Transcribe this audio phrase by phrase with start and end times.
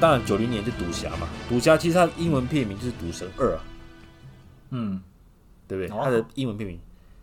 [0.00, 3.60] 当然九零年就赌侠嘛，赌侠其实它英文片名就是《赌神二》啊，
[4.70, 5.00] 嗯，
[5.66, 5.96] 对不对？
[5.96, 6.78] 哦、它的英文片名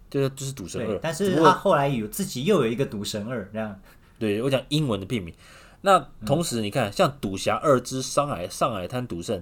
[0.10, 3.80] 就是就是《赌神二》，但是他后来有自己又有一个《赌神二》这样。
[4.20, 5.34] 对，我讲英文的片名。
[5.82, 9.38] 那同时你看，嗯、像《赌侠二之上海上海滩赌圣》，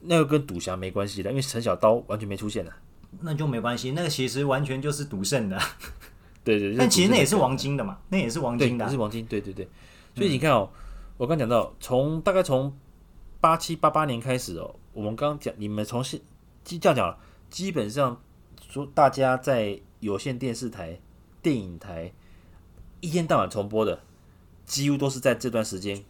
[0.00, 2.72] 那个跟赌侠没关系的，因为陈小刀完全没出现的。
[3.20, 5.58] 那就没关系，那个其实完全就是赌圣的。
[6.44, 9.24] 对对，对，但其实那也是王晶的嘛，那也是王晶的，是王晶。
[9.26, 9.68] 对对对，
[10.14, 10.78] 所以你看哦，嗯、
[11.16, 12.76] 我刚讲到，从大概从
[13.40, 16.20] 八七八八年开始哦，我们刚讲，你们从现
[16.64, 17.18] 这样讲，
[17.48, 18.20] 基本上
[18.68, 20.98] 说大家在有线电视台、
[21.40, 22.12] 电影台
[23.00, 24.00] 一天到晚重播的，
[24.64, 26.02] 几乎都是在这段时间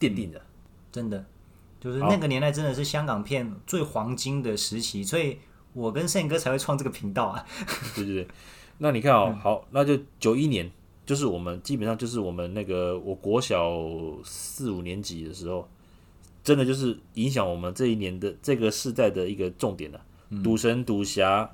[0.00, 0.42] 奠定的。
[0.90, 1.24] 真的，
[1.80, 5.38] 就是那个年代真的是香港片最黄金的时期，所以
[5.72, 7.46] 我跟胜哥才会创这个频道啊。
[7.94, 8.28] 对对对。
[8.78, 10.68] 那你看哦，好，那就九一年，
[11.06, 13.72] 就是我们基本上就是我们那个我国小
[14.24, 15.68] 四五年级的时候，
[16.42, 20.00] 真的就是影响我们这一年的这个世代的一个重点了。
[20.42, 21.50] 赌神、赌侠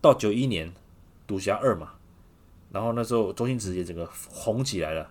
[0.00, 0.72] 到九一年，
[1.26, 1.94] 赌侠二嘛，
[2.70, 5.10] 然后那时候周星驰也整个红起来了。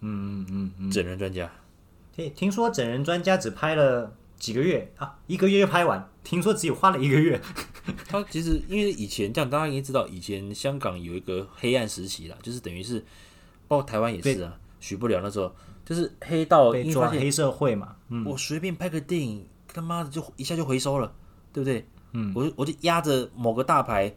[0.00, 1.50] 嗯嗯嗯嗯，整人专家，
[2.14, 7.40] 听听说整人专家只拍了几个月啊，一个月就拍完，听说只有花了一个月。
[8.08, 13.04] 他其实因为以前这样，大家应该知道，以前香港有一个黑暗时期啦，就是等于是，
[13.66, 15.52] 包括台湾也是啊，许不了那时候
[15.84, 17.96] 就是黑道被抓黑社会嘛。
[18.08, 21.12] 嗯、我随便拍个电影，他妈的就一下就回收了，
[21.52, 21.84] 对不对？
[22.12, 24.14] 嗯，我我就压着某个大牌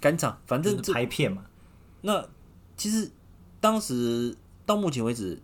[0.00, 1.44] 赶场，反正拍片嘛。
[2.00, 2.28] 那
[2.76, 3.10] 其实
[3.60, 4.36] 当时
[4.66, 5.40] 到目前为止，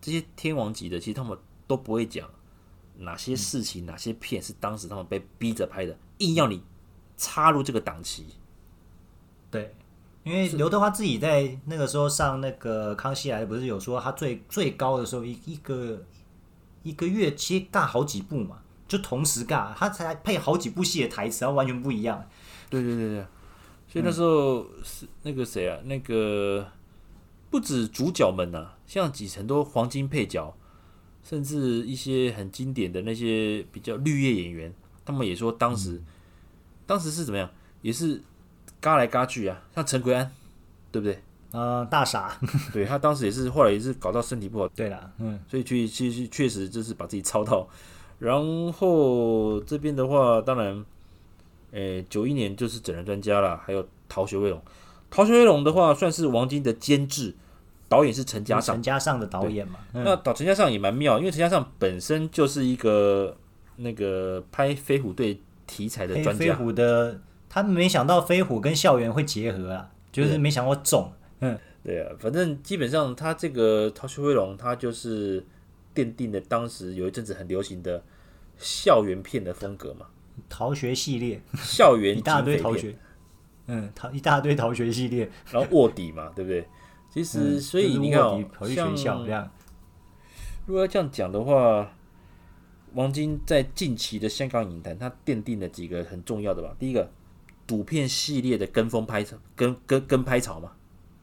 [0.00, 2.28] 这些天王级的，其实他们都不会讲
[2.98, 6.60] 哪些事情、嗯、哪些片是当时他们被逼着拍的，硬要你。
[7.22, 8.26] 插入这个档期，
[9.48, 9.72] 对，
[10.24, 16.02] 因为刘德华自己在那个时候上那个《康熙来了》，不是有说他最最高的时候一一个
[16.82, 18.58] 一个月接尬好几部嘛，
[18.88, 22.28] 就同时尬，他才配好几部戏的台词，然后完全不一样。
[22.68, 23.26] 对对对对，
[23.86, 26.66] 所以那时候是那个谁啊，那个
[27.48, 30.52] 不止主角们呐、啊，像几很多黄金配角，
[31.22, 36.06] 甚至一些很经典的那些比较绿叶演员，他们也说当时、嗯。
[36.86, 37.48] 当时是怎么样？
[37.80, 38.22] 也是
[38.80, 40.30] 嘎来嘎去啊，像陈奎安，
[40.92, 41.14] 对不对？
[41.50, 42.38] 啊、呃，大傻。
[42.72, 44.68] 对，他当时也是，后来也是搞到身体不好。
[44.68, 47.68] 对啦，嗯，所以去其实确实就是把自己操到。
[48.18, 50.84] 然后这边的话，当然，
[51.72, 54.58] 诶，九一年就是整人专家了，还有《逃学威龙》。
[55.10, 57.34] 《逃学威龙》的话，算是王晶的监制，
[57.88, 58.76] 导演是陈嘉上。
[58.76, 59.80] 陈嘉上的导演嘛。
[59.92, 63.36] 嗯、那导陈嘉上也蛮妙，因为陈嘉上本身就是一个
[63.76, 65.40] 那个拍飞虎队。
[65.72, 67.18] 题材的专家，飞虎的，
[67.48, 71.10] 他没想到飞虎跟校园会结合啊，就是没想过中。
[71.40, 75.42] 嗯，对啊，反正基本上他这个《逃学威龙》，他就是
[75.94, 78.04] 奠定了当时有一阵子很流行的
[78.58, 80.04] 校园片的风格嘛，
[80.50, 82.94] 逃学系列，校园 一大堆逃学，
[83.68, 86.68] 嗯，逃一大堆逃学系列，然后卧底嘛，对不对？
[87.08, 89.50] 其实，嗯、所以你看、哦，跑去学校这样，
[90.66, 91.90] 如果要这样讲的话。
[92.94, 96.74] 王晶在近期的香港影坛，他奠定了几个很重要的吧。
[96.78, 97.10] 第一个，
[97.66, 100.72] 赌片系列的跟风拍潮，跟跟跟拍潮嘛，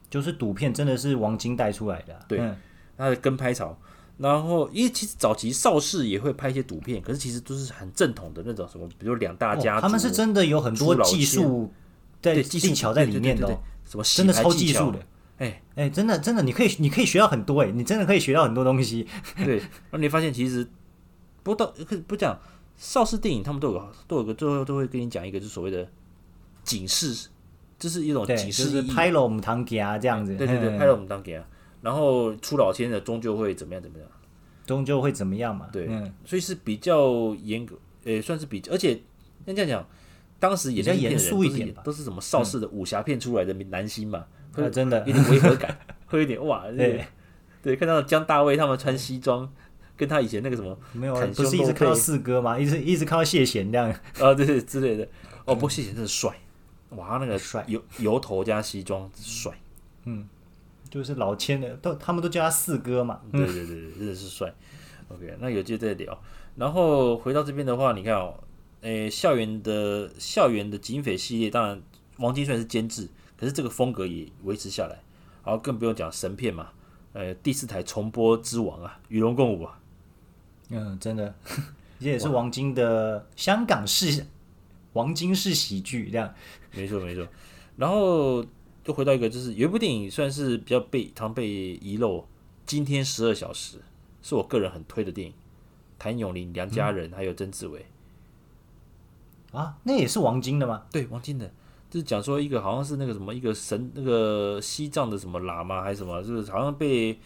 [0.08, 2.20] 就是赌片真的是王晶带出来的、啊。
[2.26, 2.56] 对，嗯、
[2.96, 3.78] 他的跟拍潮。
[4.18, 11.72] 然后，因为其实早期邵氏也会拍一些赌片，可是其实都是很正统的那种什么，比如两大家族、哦，他们是真的有很多技术
[12.20, 14.98] 在技巧在里面的、哦，什么真的超技术的。
[15.38, 19.06] 哎哎，真的真的，你可以你可以学到很多哎，你真的可以学到很多东西。
[19.36, 20.66] 对，那你发现其实。
[21.42, 21.72] 不到
[22.06, 22.38] 不讲
[22.76, 25.86] 邵氏电影，他们都有都有个最后都会跟你讲一个，就是所谓的
[26.62, 27.28] 警示，
[27.78, 30.34] 就是一种警示，就是拍了我们堂家这样子。
[30.36, 31.44] 对对对，拍了我们堂家，
[31.82, 34.06] 然后出老千的终究会怎么样怎么样，
[34.66, 35.68] 终究会怎么样嘛？
[35.72, 35.88] 对，
[36.24, 39.00] 所以是比较严格，诶，算是比较，而且
[39.44, 39.86] 那这样讲，
[40.38, 44.98] 当时也比较严肃一点，都是什么邵氏的武侠片出来的男星嘛，会真的。
[45.06, 47.04] 有点违和感，会有点哇， 对。
[47.62, 49.50] 对，看到江大卫他们穿西装。
[50.00, 52.58] 跟他以前那个什么没有，不是一直看到四哥吗？
[52.58, 55.06] 一直一直看到谢贤这样啊，对对之类的。
[55.44, 56.34] 哦，不过谢贤真的帅，
[56.90, 59.52] 哇，那个帅油油头加西装帅，
[60.06, 60.26] 嗯，
[60.88, 63.20] 就是老千的都他们都叫他四哥嘛。
[63.30, 64.50] 对对对对，真的是帅。
[65.08, 66.18] OK，那有机会再聊。
[66.56, 68.34] 然后回到这边的话，你看哦，
[68.80, 71.82] 诶，校园的校园的警匪系列，当然
[72.16, 73.06] 王晶虽然是监制，
[73.36, 74.98] 可是这个风格也维持下来。
[75.44, 76.68] 然后更不用讲神片嘛，
[77.14, 79.79] 呃，第四台重播之王啊，与龙共舞啊。
[80.70, 81.34] 嗯，真的，
[82.00, 84.26] 这也是王晶的香港式
[84.92, 86.32] 王晶式喜剧，这样
[86.72, 87.26] 没错没错。
[87.76, 88.44] 然后
[88.84, 92.18] 就回到一个，就是有一部电影算是比较被常被遗漏，
[92.66, 93.76] 《今天十二小时》
[94.22, 95.34] 是我个人很推的电影，
[95.98, 97.86] 谭咏麟、梁家仁、嗯、还有曾志伟。
[99.52, 100.84] 啊，那也是王晶的吗？
[100.92, 101.50] 对，王晶的，
[101.90, 107.18] 就是讲说一个好像是那个什么一个神，那个西藏的什么喇嘛还是什么，就是好像被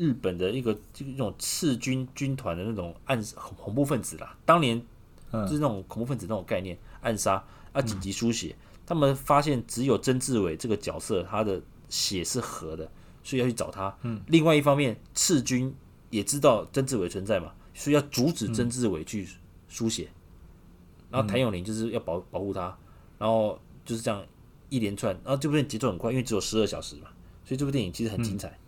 [0.00, 4.80] 日本的一个这个这种赤军军团的那种暗恐怖分子啦，当年
[5.30, 7.44] 就是那种恐怖分子那种概念暗杀
[7.74, 8.56] 啊，紧急输血，
[8.86, 11.60] 他们发现只有曾志伟这个角色他的
[11.90, 12.90] 血是合的，
[13.22, 13.94] 所以要去找他。
[14.00, 15.74] 嗯，另外一方面，赤军
[16.08, 19.28] 也知道曾志伟存在嘛，所以要阻止曾志伟去
[19.68, 20.08] 输血。
[21.10, 22.74] 然后谭咏麟就是要保保护他，
[23.18, 24.24] 然后就是这样
[24.70, 27.08] 一连串，然后这部电影节奏很快，因为只有十二小时嘛，
[27.44, 28.48] 所以这部电影其实很精彩。
[28.48, 28.58] 嗯、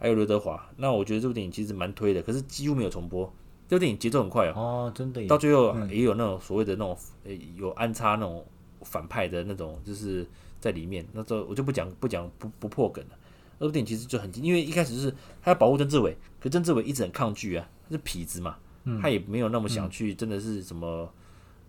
[0.00, 3.32] 还有刘德华，那我觉得这部电影其实蛮推的，可是几乎没有重播。
[3.68, 8.44] 这部电影节奏很快哦，哦，真的，到最后也有那种所谓的那种诶有安插那种
[8.80, 10.26] 反派的那种，就是
[10.58, 11.06] 在里面。
[11.12, 13.10] 那这我就不讲不讲不不破梗了。
[13.58, 18.56] 那部电影其实就很，因为一开始是他要保护曾志伟，可曾志伟一直很抗拒啊，他是痞子嘛。
[19.00, 21.12] 他也没有那么想去，真的是什么，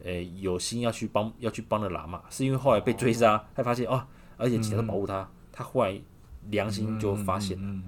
[0.01, 4.01] 诶、欸，有心要去帮要去帮的喇嘛，是因为后来被追杀，他发现哦，
[4.37, 6.01] 而且警察保护他，他后来
[6.49, 7.79] 良心就发现了，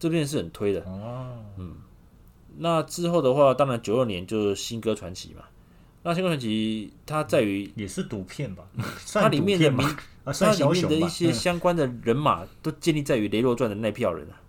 [0.00, 1.76] 这边是很推的，哦嗯，
[2.58, 5.44] 那之后的话，当然九二年就是《新歌传奇》嘛，
[6.02, 8.64] 那《新歌传奇》它在于也是赌片吧，
[9.14, 9.86] 它里面的名，
[10.24, 14.40] 它里面的一些相关的人马都建立在于《雷洛传》的那票人啊。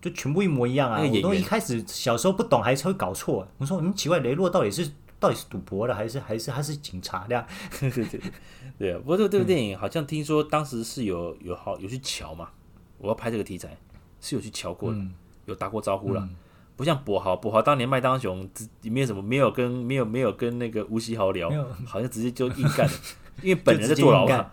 [0.00, 1.00] 就全部一模一样啊！
[1.00, 3.46] 我都一开始小时候不懂，还是会搞错。
[3.58, 4.90] 我说，嗯，奇怪，雷洛到底是
[5.20, 7.46] 到底是赌博的，还是还是他是警察的？
[7.78, 8.20] 对对对，
[8.76, 8.98] 对啊。
[8.98, 12.48] 不过这部电影好像听说当时是有有好有去瞧嘛，
[12.98, 13.76] 我要拍这个题材
[14.22, 14.98] 是有去瞧过的，
[15.44, 16.26] 有打过招呼了。
[16.74, 18.48] 不像跛豪，跛豪当年麦当雄
[18.84, 21.50] 没有什么没有跟没有没有跟那个吴锡豪聊，
[21.84, 22.88] 好像直接就硬干，
[23.42, 24.50] 因为本人在坐牢嘛，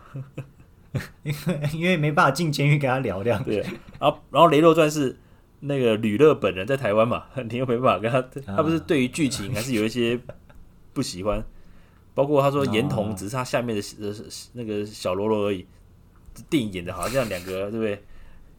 [1.24, 3.42] 因为 因为没办法进监狱跟他聊这样。
[3.42, 3.62] 对，
[3.98, 5.18] 然后然后雷洛传是。
[5.62, 10.18] 那个吕乐本人在台湾嘛，你又没办法跟他，他不是对于剧情还是有一些
[10.94, 11.44] 不喜欢，
[12.14, 14.16] 包括他说严童只是他下面的呃
[14.54, 15.68] 那个小喽啰而已，
[16.50, 18.02] 电影演的好像两个对不对？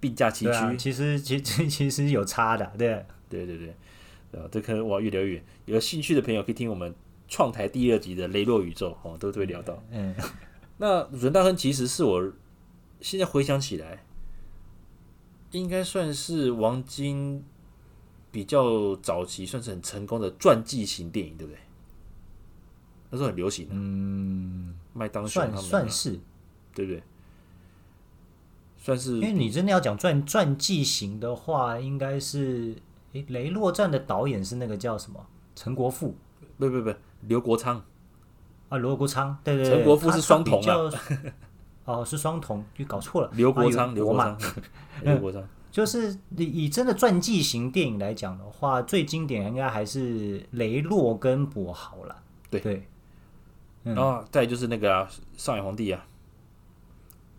[0.00, 6.94] 并驾齐驱，其实 其实其实有差的，对对对对，啊，这可能我越聊越远，有兴趣的朋友可以听我们
[7.28, 9.80] 创台第二集的雷洛宇宙哦，都会聊到。
[9.90, 10.14] 嗯，
[10.78, 12.32] 那阮大亨其实是我
[13.00, 14.04] 现在回想起来。
[15.52, 17.44] 应该算是王晶
[18.30, 21.58] 比较早期，算是很成功的传记型电影，对不对？
[23.10, 26.20] 那时候很流行的，嗯，麦当雄他们算是，
[26.72, 27.02] 对不对？
[28.80, 32.74] 算是，因为你真的要讲传传记型的话，应该是，
[33.12, 35.24] 诶，雷洛传的导演是那个叫什么？
[35.54, 36.16] 陈国富？
[36.58, 36.92] 不不不，
[37.28, 37.84] 刘国昌
[38.70, 40.90] 啊，刘国昌，对对，陈国富是双瞳啊。
[41.84, 43.30] 哦，是双瞳，就搞错了。
[43.34, 44.38] 刘国昌，刘国昌，
[45.02, 52.16] 刘国昌，就是以以真的传记型电影来讲的话，最经典应该还是雷洛跟跛豪了。
[52.48, 52.86] 对对，
[53.82, 56.06] 然后再就是那个上海皇帝啊，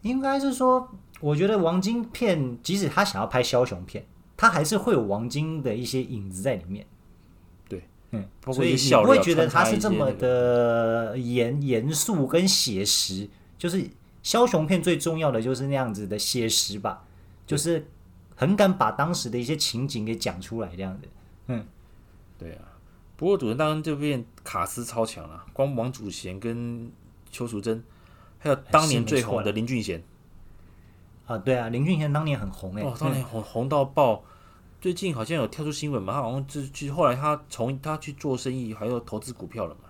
[0.01, 0.89] 应该是说，
[1.21, 6.85] 我觉得王晶片，即使他想要拍枭雄片，他还是会有王晶的一些影子在里面。
[7.69, 13.89] 对，嗯，所以你不会觉得他是这么的严严肃跟写实，就是。
[14.23, 17.03] 枭雄片最重要的就是那样子的写实吧，
[17.47, 17.87] 就是
[18.35, 21.07] 很敢把当时的一些情景给讲出来这样子。
[21.47, 21.65] 嗯，
[22.37, 22.61] 对啊。
[23.17, 26.91] 不过《赌神大亨》这边卡斯超强啊，光王祖贤跟
[27.31, 27.83] 邱淑贞，
[28.37, 30.03] 还有当年最红的林俊贤。
[31.31, 34.23] 啊，对啊，林俊贤当年很红哎、欸，哦，当年红红到爆。
[34.79, 39.81] 最近好像有跳出新闻嘛，他好像就去后来他从他去做生意，还有投资股票了嘛。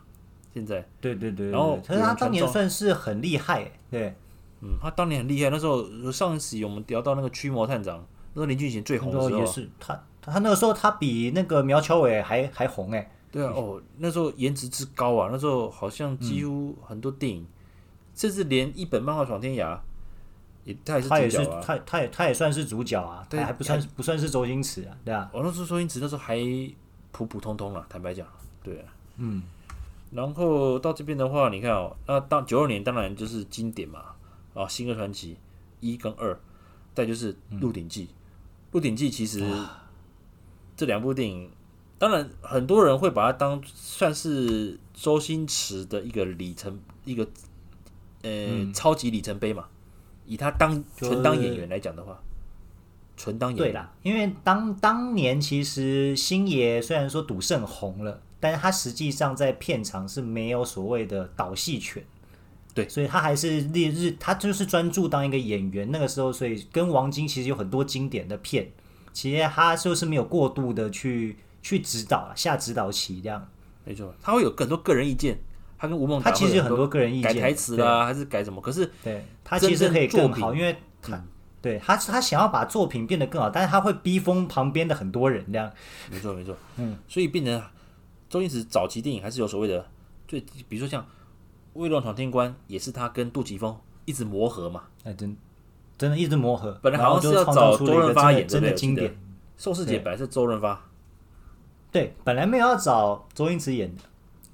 [0.54, 4.14] 现在对对对，然后可是他当年算是很厉害、欸，对，
[4.60, 5.50] 嗯，他当年很厉害。
[5.50, 17.48] 那时候上一集我们聊到那个驱魔探长，那个林俊贤最红的时候，也是他他那个时候他比那个苗侨伟还还红哎、欸，对啊，哦，那时候颜值之高啊，那时候好像几乎很多电影，嗯、
[18.14, 19.80] 甚至连一本漫画闯天涯，
[20.64, 26.38] 也他也是主角啊，他他也他也算是主角啊，对，还不算不算是周星驰啊，对啊，我、哦、那时候周星驰那时候还
[27.12, 28.28] 普普通通了，坦白讲，
[28.64, 29.42] 对啊，嗯。
[30.14, 34.00] 然后到这边的话，你看哦，那当九二年当然就是经典嘛，
[34.54, 35.36] 啊，《新歌传奇》
[35.80, 36.38] 一跟二，
[36.94, 38.08] 再就是《鹿鼎记》。
[38.74, 39.42] 《鹿鼎记》其实
[40.76, 41.50] 这两部电影，
[41.98, 47.26] 当然很多人会把它当算是周星驰的一个里程，一个
[48.24, 49.70] 呃超级里程碑嘛。
[50.32, 52.20] 以他当纯当演员来讲的话，
[53.18, 53.68] 纯当演员。
[53.68, 58.22] 对啦，因为当当年其实星爷虽然说赌圣红了。
[58.44, 62.04] 但是他实际上在片场是没有所谓的导戏权，
[62.74, 65.92] 对，所以他还是烈日，他就是专注当一个演员。
[65.92, 68.72] 那个时候，所以跟王晶其实有很多经典的片，
[69.14, 73.48] 其实他就是没有过度的去去指导下指导棋这样。
[73.86, 75.40] 没错，他会有更多个人意见。
[75.82, 78.62] 他跟吴孟达他其实有很多个人意见，改台词啦，还是改什么？
[78.62, 81.28] 可是对他其实可以更好，因为他、嗯、
[81.60, 85.72] 对他他想要把作品变得更好，但是他会逼疯旁边的很多人这样。
[86.12, 87.60] 没错没错，嗯，所以变成
[88.30, 89.84] 周星驰早期电影还是有所谓的，
[90.28, 91.02] 最比如说像
[91.74, 94.84] 《威龙闯天关》，也是他跟杜琪峰一直磨合嘛。
[95.04, 95.36] 哎，真
[95.98, 96.78] 真的一直磨合。
[96.84, 99.12] 本来好像是要找周润发演的，真的经典。
[99.58, 100.80] 宋世杰本来是周润发，
[101.92, 104.04] 对，本来没有要找周星驰演的。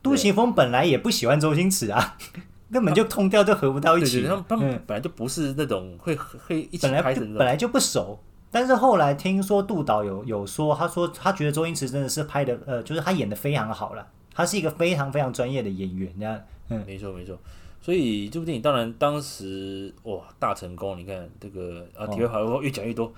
[0.09, 2.17] 杜琪峰本来也不喜欢周星驰啊，
[2.71, 4.23] 根本就通调就合不到一起。
[4.25, 8.19] 他们他们本来就不是那种会会一起拍的，本来就不熟。
[8.49, 16.11] 但是后来听说杜导有有说，他说他觉得周星驰真的是拍的呃，就是他演的非常好了，他是一个非常非常专业的演员。
[16.17, 17.37] 这样，嗯，没错没错。
[17.81, 23.13] 所以这部电影当然当时哇大成功，你看这个啊，体会好越讲越多。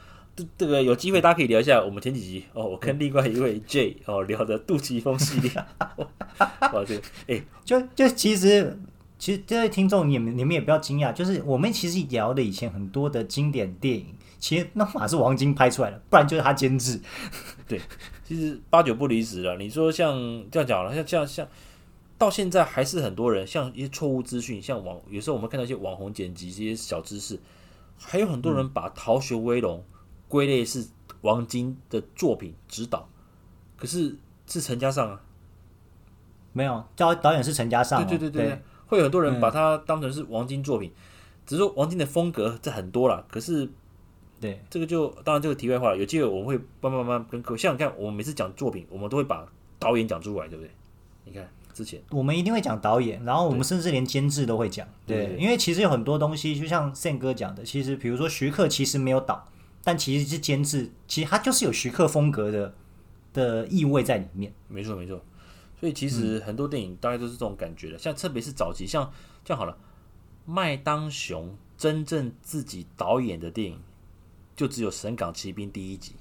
[0.58, 2.44] 这个有机会大家可以聊一下我们前几集。
[2.54, 5.52] 哦，我跟另外一位 J 哦聊的杜琪峰系列，
[6.40, 8.78] 哇这个哎，就就其实
[9.18, 14.08] 其实这位听众你们你们也不要惊讶，就是我们其实聊的以前很多的经典电影，
[14.40, 17.00] 其实那马是王晶拍出来的，不然就是他监制。
[17.68, 17.80] 对，
[18.24, 19.58] 其实八九不离十了。
[19.58, 20.16] 你说像
[20.50, 21.48] 这样讲了，像像像
[22.18, 27.40] 到现在还是很多人像一些错误资讯，像网有时候我们看到一些网红剪辑这些小知识，
[27.98, 29.78] 还有很多人把《逃学威龙》
[30.30, 30.88] 归类是
[31.22, 33.10] 王晶的作品指导，
[33.76, 34.16] 可是
[34.48, 35.22] 是陈嘉上啊，
[36.54, 38.08] 没有，导导演是陈嘉上。
[38.08, 41.02] 对对对对，对会有很多人把它当成是王晶作品，嗯、
[41.46, 43.26] 只是说王晶的风格这很多了。
[43.30, 43.70] 可是，
[44.40, 45.98] 对这个就当然这个题外话了。
[45.98, 49.46] 有机会我们会慢慢慢慢跟各位，像你看，我们每次讲作品，我们都会把
[49.78, 50.72] 导演讲出来，对不对？
[51.26, 54.88] 你看之前我们一定会讲导演，然后我们甚至连监制都会讲。
[55.06, 59.48] 对，因为其实有很多东西，就像 Sam 哥讲的，其实比如说徐克其实没有导。
[59.84, 62.74] 但其实是监制，其实他就是有徐克风格的
[63.34, 64.54] 的意味在里面。
[64.68, 65.20] 没错没错，
[65.80, 69.12] 所以其实很多电影大概都是这种感觉的，嗯、像特别是早期，像
[69.44, 69.78] 这样好了，
[70.46, 73.80] 麦当雄真正自己导演的电影，
[74.56, 76.14] 就只有《神港奇兵》第一集，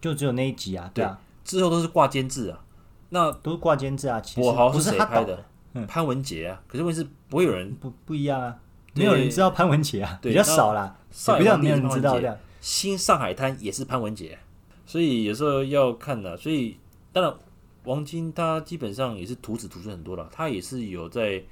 [0.00, 2.64] 就只有那一集啊，对啊，对之后都是挂监制啊，
[3.10, 4.20] 那都是挂监制啊。
[4.20, 5.44] 其实跛豪是谁拍的？
[5.74, 8.56] 嗯、潘文杰啊，可是问题是不会有人不不一样啊，
[8.94, 10.96] 没有人知道潘文杰啊，比较少啦，
[11.38, 12.36] 比较没有人知道这样。
[12.62, 14.38] 新上海滩也是潘文杰，
[14.86, 16.36] 所以有时候要看的。
[16.36, 16.76] 所以
[17.12, 17.34] 当然，
[17.82, 20.30] 王晶他基本上也是徒子徒孙很多了。
[20.32, 21.42] 他也是有在，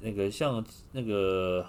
[0.00, 1.66] 那个像那个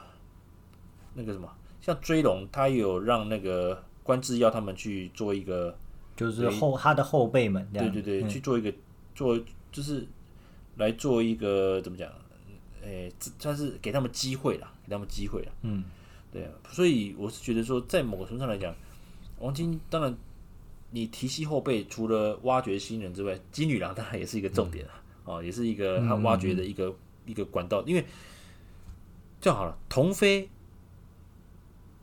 [1.16, 5.76] 那个什么，像追龙，他有让那个关智耀他们去做一个，
[6.16, 8.72] 就是后他的后辈们，对对对，去做一个
[9.16, 9.36] 做
[9.72, 10.08] 就是
[10.78, 12.08] 来做一个怎么讲？
[12.84, 15.84] 诶，算是给他们机会了，给他们机会了，嗯。
[16.32, 18.72] 对啊，所以我是觉得说，在某个程度上来讲，
[19.40, 20.16] 王晶当然
[20.92, 26.96] 你提携后辈，除了挖掘新人之外，金女郎当然也是一个重点啊，嗯、哦，也是一个他挖掘的一个、嗯、
[27.26, 27.82] 一个管道。
[27.88, 28.06] 因为
[29.42, 30.48] 这样好了，童飞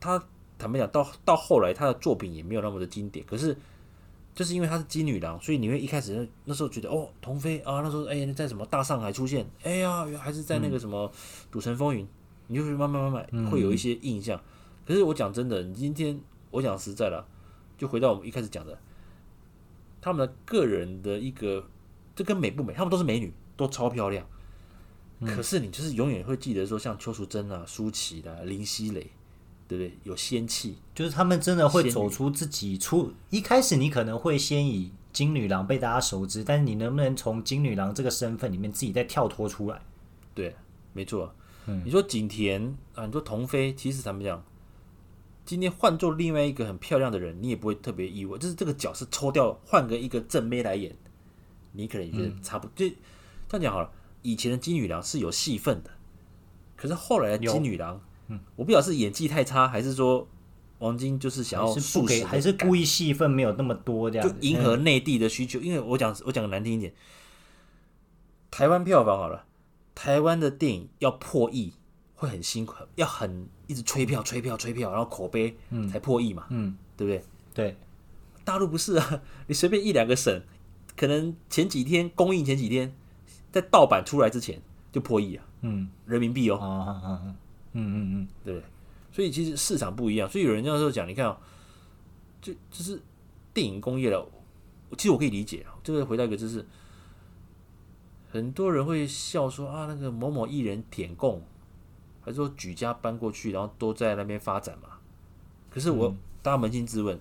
[0.01, 0.21] 他
[0.59, 3.57] 坦白讲，到到后来他的作品也没有那么的经典，可是
[4.35, 11.13] 就是因为他是金女郎，所以你会一开始那时候觉得哦，童飞啊，那时候哎在什么大上海出现，哎呀，还是在那个什么
[11.51, 12.05] 赌城风云。
[12.49, 14.43] 你就是慢慢慢慢会有一些印象，嗯、
[14.87, 17.27] 可是我讲真的，你今天我讲实在了，
[17.77, 18.79] 就回到我们一开始讲的，
[20.01, 21.69] 他们的个人的一个，
[22.15, 24.27] 这跟美不美，他们都是美女，都超漂亮，
[25.21, 29.11] 嗯、可是你就是永远会记得说，像邱淑贞啊、舒淇的、林熙蕾，
[29.67, 29.99] 对不对？
[30.05, 33.13] 有仙气，就是他们真的会走出自己出。
[33.31, 39.83] 一开始你可能会先以金女郎被大家熟知，但是你能不能从金女郎这个身份里面自己再跳脱出来？
[40.35, 40.55] 对，
[40.93, 41.35] 没错。
[41.85, 44.45] 你说景甜啊，你说童飞，其实他们讲，
[45.45, 48.39] 今天换做另外一个很漂亮的人，你也不会特别意外。
[48.39, 50.97] 就是这个角色抽掉，换个一个正妹来演，
[51.73, 52.73] 你可能也觉得差不多。
[52.77, 52.95] 就
[53.49, 53.91] 这样讲好了，
[54.23, 55.91] 以前的金女郎是有戏份的，
[56.77, 60.29] 可是后来的金女郎，嗯，我不晓得是演技太差，还是说
[60.79, 65.59] 王晶就是想要是不给，还是故意戏份没有那么多这样，就迎合内地的需求。
[65.59, 66.93] 因为我讲我讲的难听一点，
[68.51, 69.45] 台湾票房好了。
[69.97, 71.73] 台湾的电影要破亿
[72.15, 75.57] 会很辛苦，要很一直吹票、吹票、吹票，然后口碑
[75.91, 77.25] 才破亿嘛，嗯，嗯，对不对？
[77.55, 77.77] 对，
[78.45, 80.43] 大陆不是啊， 你随便一两个省，
[80.95, 82.95] 可能前几天公映前几天，
[83.51, 84.61] 在盗版出来之前
[84.93, 87.23] 就破亿啊，嗯，人民币哦，啊啊啊，
[87.73, 88.65] 嗯嗯嗯，对不对？
[89.11, 91.39] 所以其实市场不一样，所以有人这样说讲，你看哦，
[92.43, 93.01] 就就是
[93.55, 94.29] 电影工业了，
[94.99, 96.63] 其实我可以理解啊，这个回到一个就是。
[98.37, 101.43] 很多人会笑说啊，那个某某艺人舔供，
[102.21, 104.91] 还是说举家搬过去，然后都在那边发展嘛？
[105.71, 107.19] 可是我大家扪心自问，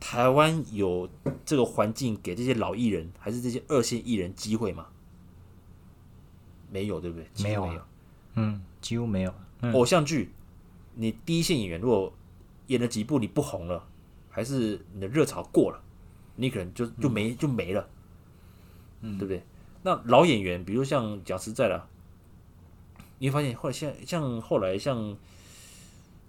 [0.00, 1.08] 台湾有
[1.44, 4.88] 这个环境给这些老艺人，还是这些二线艺人机会吗？
[6.68, 7.26] 没有，对不对？
[7.44, 7.82] 没有，没有，
[8.34, 9.32] 嗯，几乎没有。
[9.60, 10.32] 嗯、偶像剧，
[10.94, 12.12] 你第一线演员如果
[12.66, 13.86] 演了几部你不红了，
[14.28, 15.80] 还是你的热潮过了，
[16.34, 17.88] 你可能就就没就没了，
[19.02, 19.42] 嗯，对不对？
[19.82, 21.86] 那老演员，比如像讲实在的，
[23.18, 25.16] 你会发现后来像像后来像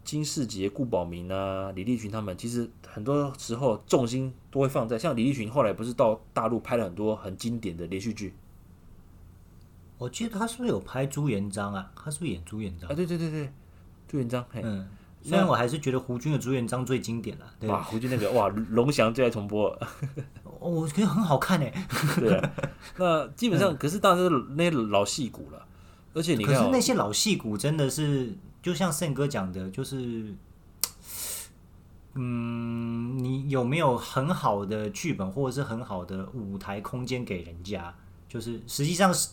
[0.03, 8.33] 金世杰、顾宝明啊、李立群他们，其实很多时候重心都会放在像李立群后来不是到大陆拍了很多很经典的连续剧。
[9.97, 11.91] 我记得他是不是有拍朱元璋啊？
[11.95, 12.95] 他是不是演朱元璋啊？
[12.95, 13.51] 对对对对，
[14.07, 14.43] 朱元璋。
[14.53, 14.89] 嗯，
[15.21, 17.45] 虽然我还是觉得胡军的朱元璋最经典了。
[17.59, 19.77] 对哇，胡军那个哇，龙翔最爱重播。
[20.69, 21.87] 我觉得很好看哎。
[22.17, 22.51] 对啊，
[22.97, 25.65] 那基本上，可是当然是那些老戏骨了。
[26.13, 30.33] 而且你看，可是那些老戏骨真的是，就像胜哥讲的，就是，
[32.15, 37.93] 嗯，你有没有很好的剧本，或者是很好的舞台空间给人家？
[38.29, 39.29] 就是实际上是。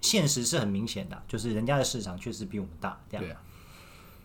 [0.00, 3.00] 现实是很明显的，就是人家的市场确实比我们大。
[3.08, 3.40] 这样对啊，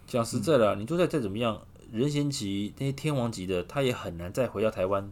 [0.07, 1.61] 讲实在的，嗯、你就算再怎么样，
[1.91, 5.07] 任贤齐那些天王级的，他也很难再回到台湾。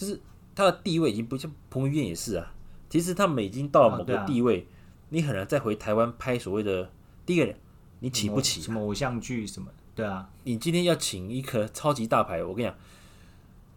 [0.00, 0.18] 就是
[0.54, 2.54] 他的地位已经不像彭于晏也是啊。
[2.88, 6.90] 其实他们已经到了某个地位，啊啊、你很难再回台湾拍所谓的
[7.26, 7.54] 第一个人，
[7.98, 9.70] 你请不起、啊、什么偶像剧什么？
[9.94, 12.78] 对啊，你今天要请一颗超级大牌，我跟你讲，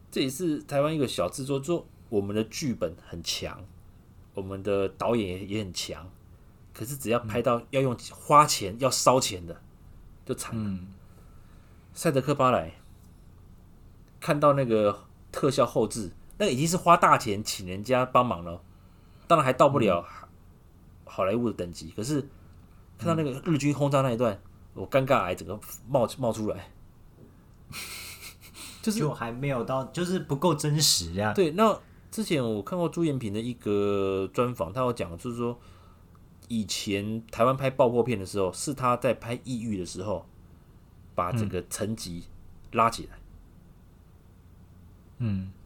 [0.10, 3.62] 这也是台湾一个小制作，说我们的剧本很强。
[4.36, 6.10] 我们的导演也也很强，
[6.74, 9.62] 可是只要拍到要用花钱要烧钱的，
[10.26, 10.64] 就惨了。
[10.66, 10.88] 嗯、
[11.94, 12.74] 赛德克巴莱
[14.20, 15.04] 看到那个
[15.34, 18.62] 特效后置，那个已经是花大钱请人家帮忙了，
[19.28, 20.06] 当然还到不了
[21.04, 21.92] 好莱坞的等级。
[21.94, 22.22] 可是
[22.98, 24.40] 看到那个日军轰炸那一段，
[24.74, 26.70] 我尴尬癌整个冒冒出来，
[28.82, 31.34] 就是就还没有到，就是不够真实呀。
[31.34, 31.78] 对，那。
[32.14, 35.60] 之前我看过朱延平的一个专访，他有讲，就是说
[36.48, 40.24] 以前台湾拍爆破片的时候，是他在拍异域的时候，
[41.16, 42.26] 把这个层级
[42.74, 43.18] 拉起来。
[43.18, 43.23] 嗯，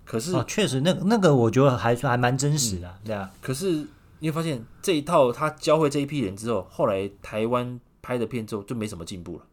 [0.06, 3.32] 可是确实，那那个我觉得还算还蛮真实的，对啊。
[3.42, 3.88] 可是
[4.20, 9.46] 你会发现这一套他教会这一批人之后，后来台湾拍的片之后就没什么进步了。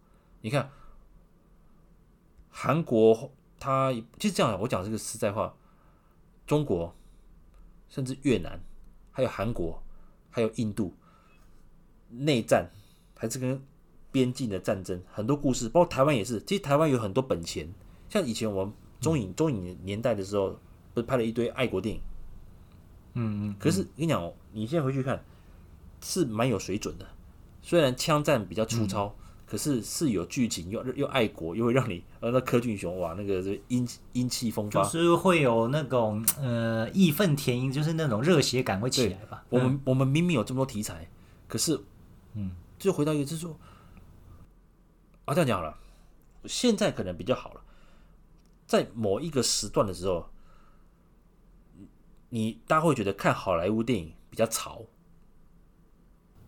[0.43, 0.71] 你看
[2.51, 5.55] 韩国，他其实这样，我讲这个实在话。
[6.47, 6.95] 中国，
[7.89, 8.61] 甚至越南，
[9.11, 9.83] 还有韩国，
[10.29, 10.95] 还有印度，
[12.11, 12.71] 内战
[13.17, 13.61] 还是跟
[14.13, 16.39] 边境的战争，很多故事，包括台湾也是。
[16.43, 17.67] 其实台湾有很多本钱，
[18.11, 18.75] 像以前我们
[19.05, 20.59] 中影中影年代的时候，
[20.95, 22.01] 不是拍了一堆爱国电影。
[23.13, 23.57] 嗯嗯。
[23.59, 25.23] 可是跟你讲哦，你现在回去看，
[26.01, 27.07] 是蛮有水准的，
[27.63, 29.07] 虽然枪战比较粗糙。
[29.07, 39.45] 嗯可是是有剧情，又又爱国，又会让你呃，那柯俊雄哇，那个是英英气风发，就是会有那种呃义愤填膺，就是那种热血感会起来吧。
[39.51, 41.07] 我们、嗯、我们明明有这么多题材，
[41.47, 41.79] 可是
[42.33, 43.55] 嗯，就回到一个就是说
[45.27, 45.77] 啊，这样讲好了，
[46.47, 47.61] 现在可能比较好了，
[48.67, 50.29] 在某一个时段的时候，
[52.31, 54.83] 你大家会觉得看好莱坞电影比较潮。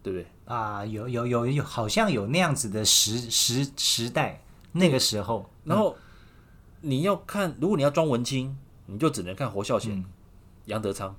[0.02, 0.87] 对不对啊？
[0.87, 5.50] 有有有有，好像有那样子的时时时代，那个时候。
[5.64, 5.96] 然后
[6.81, 10.05] 你要看，如果你要装文青，你就只能看侯孝贤、
[10.66, 11.16] 杨、嗯、德昌。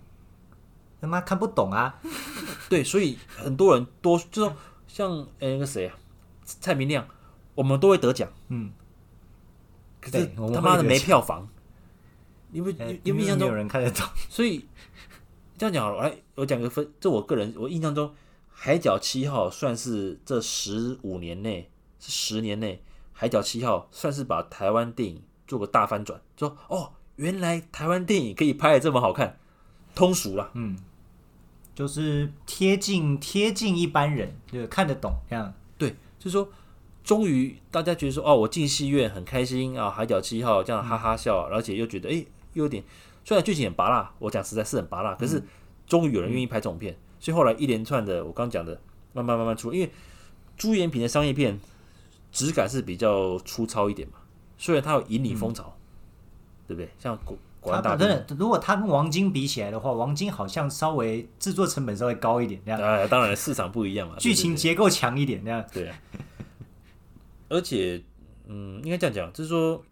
[1.01, 1.99] 他妈看不懂啊！
[2.69, 4.55] 对，所以很多人多就说，
[4.88, 5.97] 像哎那个谁啊，
[6.45, 7.05] 蔡明亮，
[7.55, 8.31] 我们都会得奖。
[8.47, 8.71] 嗯。
[10.11, 11.47] 可是他妈的没票房，
[12.51, 14.05] 因为因为印象中没有人看得懂。
[14.29, 14.65] 所以
[15.57, 18.13] 这样讲好了，来我讲个分，这我个人我印象中。
[18.59, 22.81] 海角七号算是这十五年内，是十年内，
[23.13, 29.37] 海角七号算是把台湾电影做个大翻转，说哦，原来台湾电影可以拍的这么好看，
[29.93, 30.75] 通俗了，嗯，
[31.75, 35.53] 就是贴近贴近一般人，就看得懂这样。
[35.77, 36.49] 对，就是说，
[37.07, 42.83] 终于大家觉得说，哦，我进戏院很开心啊，海角七号这样哈哈笑，而且又觉得哎，又有点，
[43.23, 45.41] 虽然剧情很拔辣，我讲实在是很拔辣，可是
[45.87, 46.91] 终于有人愿意拍这种片。
[46.91, 48.79] 嗯所以后来一连串的，我刚讲的，
[49.13, 49.89] 慢慢慢慢出，因为
[50.55, 51.59] 朱延平的商业片
[52.31, 54.19] 质感是比较粗糙一点嘛。
[54.55, 56.89] 虽然他有引领风潮，嗯、对不对？
[56.99, 62.81] 像国国安大，真的，如果他跟王晶比起来的话，王晶好像稍微制作成本稍微高一点，那样。
[62.83, 65.65] 哎，当然市场不一样嘛，剧情结构强一点，那样。
[65.73, 65.91] 对。
[67.49, 68.03] 而且，
[68.47, 69.83] 嗯，应该这样讲，就是说，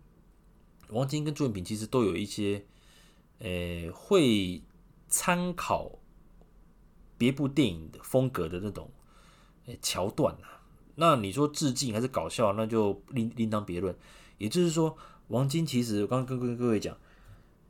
[0.90, 2.66] 王晶跟朱延平其实都有一些，
[3.40, 4.62] 呃、会
[5.08, 6.00] 参考。
[7.18, 8.92] 别部电影的风格的那种
[9.82, 10.62] 桥段啊，
[10.96, 13.96] 那你说致敬还是搞笑，那就另另当别论。
[14.38, 14.98] 也就是说，
[15.30, 16.98] 王晶其实我刚刚跟跟各位讲，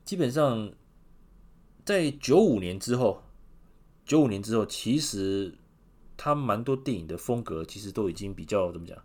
[0.03, 0.73] 基本上
[1.85, 3.21] 在九五年之后，
[4.03, 5.55] 九五年之后，其实
[6.17, 8.97] 他蛮多电影的风格其实都已经比较怎么讲，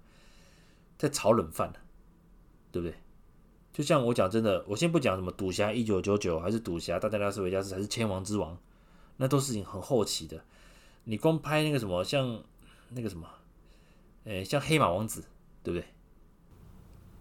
[1.01, 1.79] 在炒冷饭呢，
[2.71, 2.95] 对不对？
[3.73, 8.55] 就像我讲真的，我先不讲什么赌侠一九九九，还是赌侠大家拉斯维加斯还是千王之王，
[9.17, 10.39] 那都是很后期的。
[11.05, 12.43] 你光拍那个什么，像
[12.91, 13.27] 那个什么，
[14.25, 15.25] 诶，像黑马王子，
[15.63, 15.87] 对不对？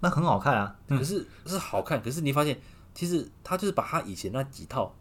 [0.01, 2.59] 那很好看啊，可是是好看，可是你发现
[2.93, 4.93] 其实他就是把他以前那几套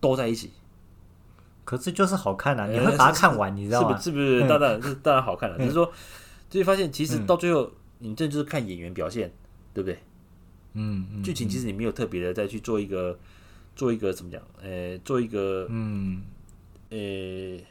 [0.00, 0.52] 都在一起，
[1.64, 3.98] 可是就是好看啊，你会把它看完，你知道吗？
[3.98, 4.46] 是不是？
[4.46, 5.58] 当然， 是当然好看了。
[5.58, 5.92] 只是说，
[6.48, 9.32] 就会发现其实到最后，你这就是看演员表现，
[9.72, 9.98] 对不对？
[10.72, 13.16] 嗯，剧情其实你没有特别的再去做一个
[13.76, 14.42] 做一个怎么讲？
[14.60, 16.22] 呃，做一个嗯，
[16.90, 17.64] 呃，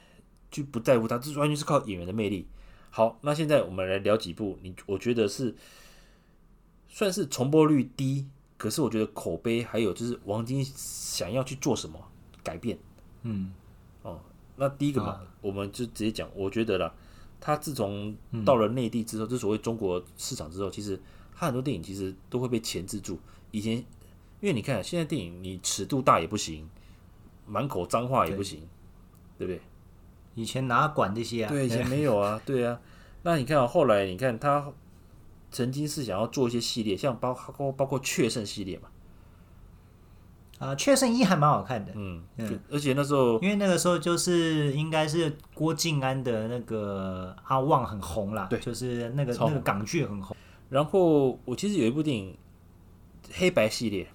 [0.49, 2.47] 就不在乎它，这完全是靠演员的魅力。
[2.89, 5.53] 好，那现在我们来聊几部，你我觉得是。
[6.91, 8.25] 算是重播率低，
[8.57, 12.03] 可是我觉得口碑还有就是王晶想要去做什么
[12.43, 12.75] 改变，
[13.21, 13.53] 嗯，
[14.01, 14.19] 哦，
[14.55, 16.91] 那第一个嘛，啊、我们就直接讲，我觉得啦，
[17.39, 20.99] 他自从到了内地之后，就、嗯、所谓中国市场之后，其实
[21.36, 23.19] 他很多电影其实都会被钳制住。
[23.52, 23.86] 以前，因
[24.41, 26.69] 为你看现在电影，你尺度大也不行，
[27.45, 28.60] 满口脏话也不行，
[29.38, 29.62] 对，对不对？
[30.36, 31.49] 以前哪管这些啊？
[31.49, 32.80] 对，以前没有啊， 对啊。
[33.23, 34.71] 那你看、哦、后来，你看他。
[35.52, 38.88] 曾经是想要做一些系列，像包括包括《雀圣》系列嘛，
[40.59, 50.35] 啊，《雀圣一》还蛮好看的，嗯嗯，而且那时候因为那个时候就是应该是郭晋安的那个阿旺很红啦，对，就是那个那个港剧很红。
[50.69, 52.37] 然后我其实有一部电影
[53.33, 54.07] 黑白系列，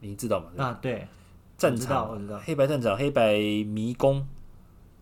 [0.00, 0.46] 你知道吗？
[0.56, 1.06] 啊，对，
[1.58, 4.26] 战场，我知道，我知道，黑白战场、黑白迷宫，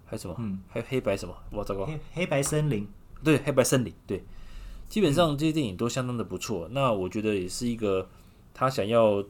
[0.06, 0.34] 还有什么？
[0.38, 1.34] 嗯，还有黑白什么？
[1.50, 2.88] 我糟糕，黑黑白森林，
[3.22, 4.24] 对，黑白森林，对。
[4.88, 8.08] 基本上这些电影都相当的不错，那我觉得也是一个
[8.52, 9.24] 他想要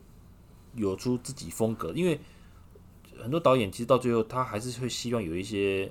[0.76, 2.20] 有出自己风格，因为
[3.22, 5.90] 很多导演其实到最后他还是会希望有一些，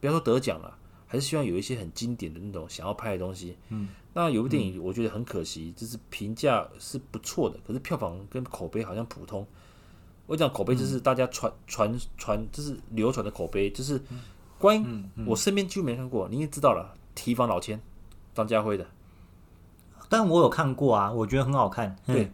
[0.00, 3.56] 不要说得奖了，还是希望有一些很经典的那种想要拍的东西。
[3.68, 9.46] 嗯，那有部电影我觉得很可惜，就是评价是不错的，可是票房跟口碑好像普通。
[10.26, 14.00] 我讲口碑就是大家传传传，就是流传的口碑，就是
[14.58, 17.80] 关于我身边几乎没看过，你也知道了，提防老千。
[18.34, 18.86] 张家辉的，
[20.08, 21.94] 但我有看过啊，我觉得很好看。
[22.06, 22.32] 对，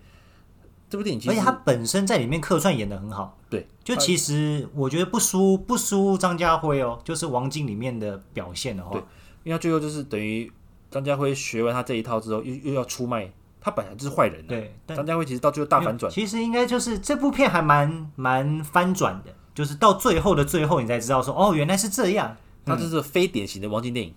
[0.91, 3.37] 这部电影其实，而且他本身在里面客串演的很好。
[3.51, 9.01] 对，就其实我觉得不输不输张家辉哦，就是王晶里面的表现的话，对，
[9.45, 10.51] 因为他最后就是等于
[10.91, 14.47] 张家辉学完他这一套之后，又又要出卖他本来就是坏人。
[14.47, 16.11] 对，张家辉其实到最后大反转。
[16.11, 22.37] 其实应该就是这部片还蛮蛮翻转的，就是到最后的最后，你才知道说哦，原来是这样。
[22.65, 24.15] 他这是非典型的王晶电影。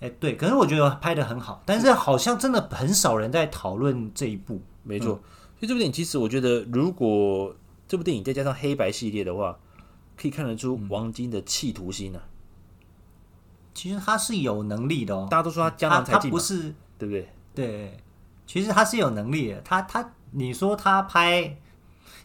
[0.00, 4.60] 哎，对，可是我觉得拍的很好，但是好像真的很少人在讨论这一部。
[4.82, 5.18] 没错，
[5.60, 7.54] 所以这部电影其实我觉得，如果
[7.86, 9.58] 这部电影再加上黑白系列的话，
[10.16, 12.22] 可以看得出王晶的企图心啊。
[13.74, 17.28] 其实他是有能力的哦，大家都说他江郎才尽，他不是对不对？
[17.54, 17.98] 对，
[18.46, 19.60] 其实他是有能力的。
[19.60, 21.58] 他他，你说他拍，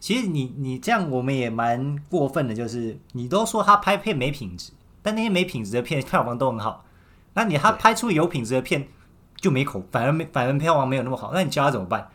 [0.00, 4.72] 其实你你这样我们也蛮过分的，就是你都说他拍片没品质，
[5.02, 6.86] 但那些没品质的片票房都很好。
[7.34, 8.88] 那你他拍出有品质的片
[9.36, 12.08] 就没口，反而没反而票房没有那么好，那你教他怎么办？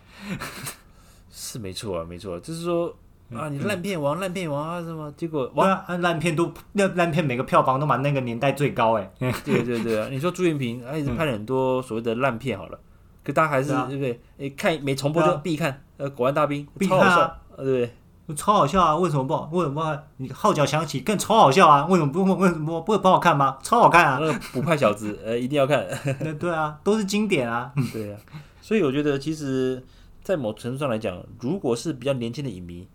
[1.32, 2.94] 是没错啊，没错，就是说
[3.34, 5.12] 啊，你烂片王，烂、嗯、片王啊什么？
[5.14, 9.12] 结果哇，烂片都那烂片每个票房都满那个年代最高哎。
[9.44, 12.84] 对对对啊，你说朱云平他一直拍了很多所谓的烂片好了，嗯、
[13.24, 14.20] 可大家还是、啊、对不对？
[14.38, 17.92] 哎，看没重播就必看，呃，国安大兵超好笑，对不对？
[18.34, 18.96] 超好笑啊！
[18.96, 19.50] 为什么不好？
[19.52, 19.94] 为什么不好？
[20.16, 21.86] 你号角响起更超好笑啊！
[21.88, 22.24] 为什么不？
[22.24, 23.58] 为什么不会不好看吗？
[23.62, 24.20] 超好看啊！
[24.22, 25.86] 那个不派小子，呃，一定要看。
[26.40, 27.74] 对啊，都是经典啊。
[27.92, 28.18] 对啊，
[28.62, 29.84] 所以我觉得，其实，
[30.24, 32.88] 在某程度上来讲，如果是比较年轻的影迷，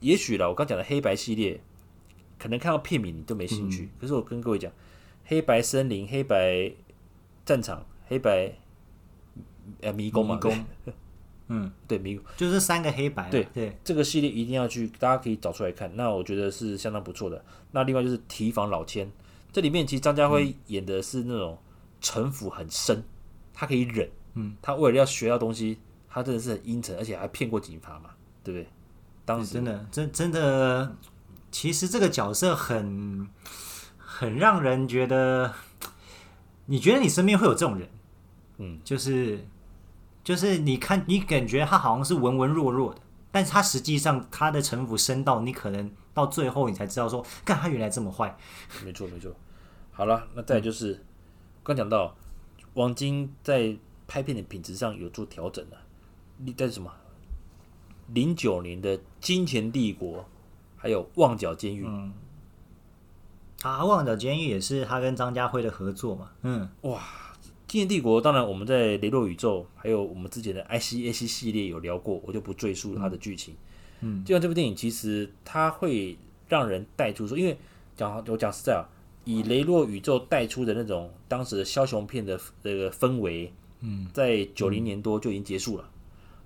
[0.00, 1.60] 也许啦，我刚讲的黑白系列，
[2.38, 3.84] 可能看到片名你都没兴趣。
[3.84, 4.70] 嗯、可是我跟各位讲，
[5.24, 6.72] 黑白森林、黑白
[7.44, 8.52] 战场、黑白
[9.80, 10.34] 呃迷宫嘛。
[10.34, 10.64] 迷宫
[11.48, 13.28] 嗯，对，迷宫就是三个黑白。
[13.28, 15.94] 对对，对这个系列一定要去，大家可以找出来看。
[15.94, 17.44] 那我觉得是相当不错的。
[17.72, 19.10] 那另外就是提防老千，
[19.52, 21.58] 这里面其实张家辉演的是那种
[22.00, 23.04] 城府很深，
[23.52, 24.08] 他可以忍。
[24.34, 25.78] 嗯，他为了要学到东西，
[26.12, 28.10] 他真的是很阴沉，而且还骗过警察嘛，
[28.44, 28.68] 对不对？
[29.24, 30.96] 当时真的，真真的，
[31.50, 33.26] 其实这个角色很
[33.96, 35.54] 很让人觉得，
[36.66, 37.88] 你觉得你身边会有这种人？
[38.58, 39.44] 嗯，就是。
[40.24, 43.00] 就是你看，你感觉他好像是文文弱弱的，
[43.32, 48.38] 但是他实际上他的城府深到你可能到最后你才知道说，干他原来这么坏。
[48.86, 49.34] 没错没错。
[49.90, 51.04] 好了，那再就是
[51.64, 52.14] 刚讲到
[52.74, 55.91] 王晶在拍片的品质上有做调整了，你
[56.56, 56.90] 在什么？
[58.12, 60.18] 零九年的《金钱帝国》，
[60.76, 61.84] 还有《旺角监狱》。
[61.88, 62.12] 嗯，
[63.62, 66.30] 啊，《旺角监狱》也是他跟张家辉的合作嘛。
[66.42, 66.98] 嗯，哇，
[67.68, 73.54] 《金钱帝国》当然我们在《雷洛宇宙》还有我们之前的 ICAC 系列有聊过，我就不赘述它的剧情。
[74.00, 77.56] 嗯，就像这部电影，其实它会让人带出说，因为
[77.96, 78.84] 讲我讲实在啊，
[79.24, 83.52] 以《雷洛宇宙》带出的那种当时的枭雄片的那个氛围。
[83.84, 85.90] 嗯，在九零年多就已经结束了，嗯、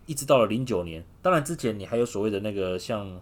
[0.07, 1.05] 一直到了零九年。
[1.21, 3.21] 当然之前你还有所谓的那个像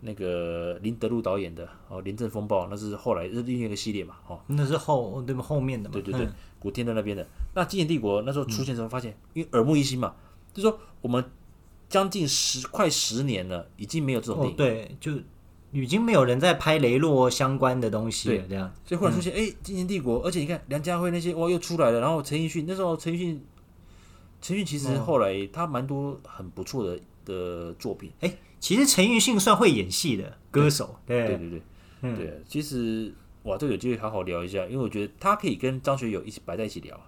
[0.00, 5.42] 那个林德禄导演的哦，《廉政风暴》，那是后来是另一个系列嘛，哦，那是后对吧？
[5.42, 7.26] 后面的嘛，对对对，嗯、古天乐那边的。
[7.54, 10.14] 那《金钱帝国》那时候出现的时候，发现、嗯、因为耳目一新嘛，
[10.54, 11.22] 就是说我们
[11.88, 15.12] 将近十快十年了，已经没有这种电影、哦，对，就
[15.72, 18.72] 已经没有人在拍雷洛相关的东西了，这样。
[18.86, 23.44] 所以忽然出现，哎、嗯，欸《金钱帝国》，而且你看梁家辉那些哇又出来了，然后陈奕迅那时候陈奕迅。
[24.40, 28.10] 陈奕迅其实后来他蛮多很不错的的作品。
[28.20, 30.98] 哎、欸，其实陈奕迅算会演戏的歌手。
[31.06, 31.62] 对对对对，
[32.02, 32.42] 嗯、对。
[32.48, 36.98] 其实哇，这个有机会好好聊一下，因为我觉得他可以跟张学友一起摆在一起聊。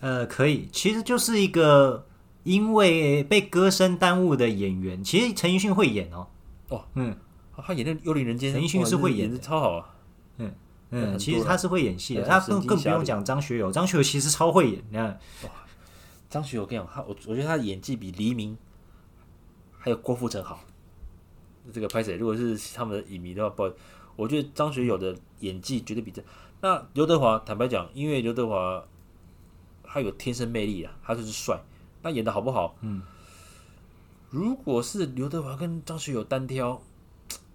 [0.00, 0.68] 呃，可以。
[0.70, 2.06] 其实就是一个
[2.44, 5.02] 因为被歌声耽误的演员。
[5.02, 6.26] 其实陈奕迅会演哦。
[6.68, 7.16] 哦，嗯，
[7.56, 9.94] 他演那《幽灵人间》，陈奕迅是会演的，超好啊。
[10.38, 10.52] 嗯
[10.90, 12.22] 嗯，其实他是会演戏的。
[12.22, 15.18] 他更更不用讲张学友，张学友其实超会演，你看。
[16.36, 18.56] 张学友，我跟你讲，他我我觉得他的演技比黎明
[19.78, 20.60] 还有郭富城好。
[21.72, 22.14] 这个拍摄？
[22.16, 23.72] 如果是他们的影迷的话，不
[24.16, 26.22] 我觉得张学友的演技绝对比这。
[26.60, 28.86] 那刘德华，坦白讲，因为刘德华
[29.82, 31.58] 他有天生魅力啊，他就是帅。
[32.02, 32.76] 那演的好不好？
[32.82, 33.02] 嗯。
[34.28, 36.82] 如果是刘德华跟张学友单挑，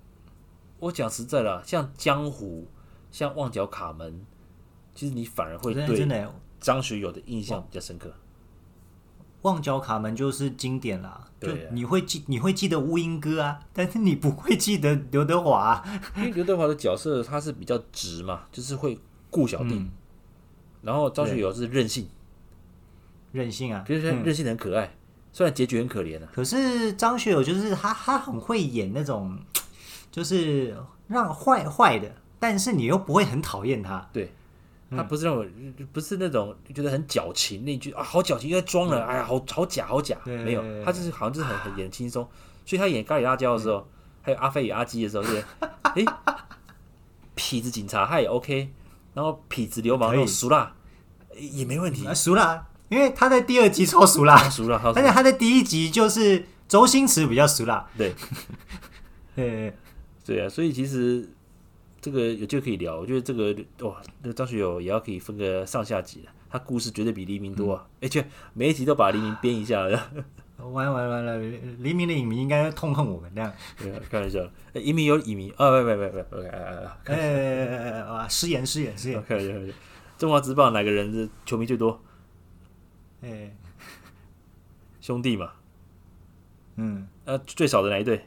[0.80, 2.68] 我讲实在的，像江湖，
[3.12, 4.26] 像旺角卡门，
[4.96, 6.28] 其实你反而会对
[6.60, 8.12] 张学友的印象比较深刻。
[9.44, 19.00] 旺角卡门就是经典啦，就你会记你会记得乌蝇哥啊， 但是你不会记得刘德华啊， 因为刘德华的角色他是比较直嘛，就是会
[19.30, 19.90] 顾小弟，嗯、
[20.82, 22.08] 然后张学友是任性，
[23.32, 24.98] 任性啊，就是任性的很可爱，嗯、
[25.34, 26.28] 虽然结局很可怜啊。
[26.32, 29.40] 可是张学友就是他他很会演那种，
[30.12, 30.78] 就是
[31.08, 34.32] 让坏坏的，但是你又不会很讨厌他，对。
[34.94, 35.50] 他不是那种，
[35.94, 42.28] 不是那种觉得很矫情那句啊，好矫情，因为装了，哎呀，好好假，好假，没有，他就是好像就是很很演轻松，
[42.66, 43.88] 所以他演咖喱辣椒的时候，
[44.22, 46.04] 还有阿飞与阿基的时候，是，哎，
[47.38, 48.70] 痞子警察他也 OK，
[49.14, 50.76] 然后痞子流氓那种俗辣
[51.38, 58.14] 也没问题，熟辣，因为他在第二集超俗辣，熟辣，而且他在第一集就是周星驰比较熟辣， 对，
[59.36, 59.74] 对，
[60.26, 61.30] 对啊，所以其实。
[62.02, 63.56] 这个有就可以聊，我觉得这个
[63.88, 66.32] 哇，那个张学友也要可以分个上下集了。
[66.50, 67.88] 他故事绝对比黎明多啊！
[68.02, 69.84] 而且、嗯、每一集都把黎明编一下，
[70.58, 71.38] 完完完了，
[71.80, 73.54] 黎明的影迷应该痛恨我们这样。
[74.10, 74.40] 开玩笑，
[74.74, 79.74] 影迷有影迷啊，不不不不，OK 啊，哎哎哎啊，失言失言失言，开玩笑开玩笑。
[80.18, 82.02] 中华职棒哪个人的球迷最多？
[83.22, 83.56] 哎，
[85.00, 85.54] 兄弟嘛，
[86.76, 88.26] 嗯，呃，最少的哪一队？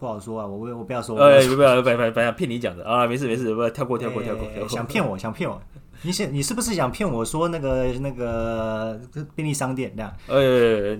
[0.00, 1.16] 不好说啊，我我不要说。
[1.18, 4.48] 哎，不要，不要，不要骗你讲的啊，没事没事，不要跳过跳过跳过。
[4.66, 5.60] 想骗我， 想骗我，
[6.02, 8.98] 你是你是不是想骗我说那个那个
[9.34, 10.10] 便利商店这样？
[10.26, 10.96] 哎，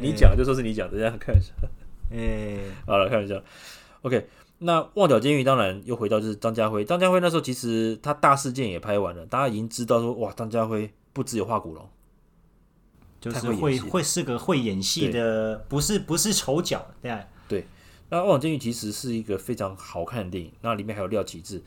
[0.00, 1.52] 你 讲就说是你讲的，这样开玩笑。
[2.10, 3.40] 哎， 好了，开玩笑。
[4.02, 4.26] OK，
[4.58, 11.86] 那旺角监狱当然又回到就是张家辉，张家辉那时候其实他大事件也拍完了，大家已经知道说哇，张家辉不只有画古龙，
[13.20, 17.66] 就是会会是个会演戏的，不是不是丑角，对对。
[18.08, 21.60] 那《旺角监狱》其实是一个非常好看的电影，那里面还有廖启智，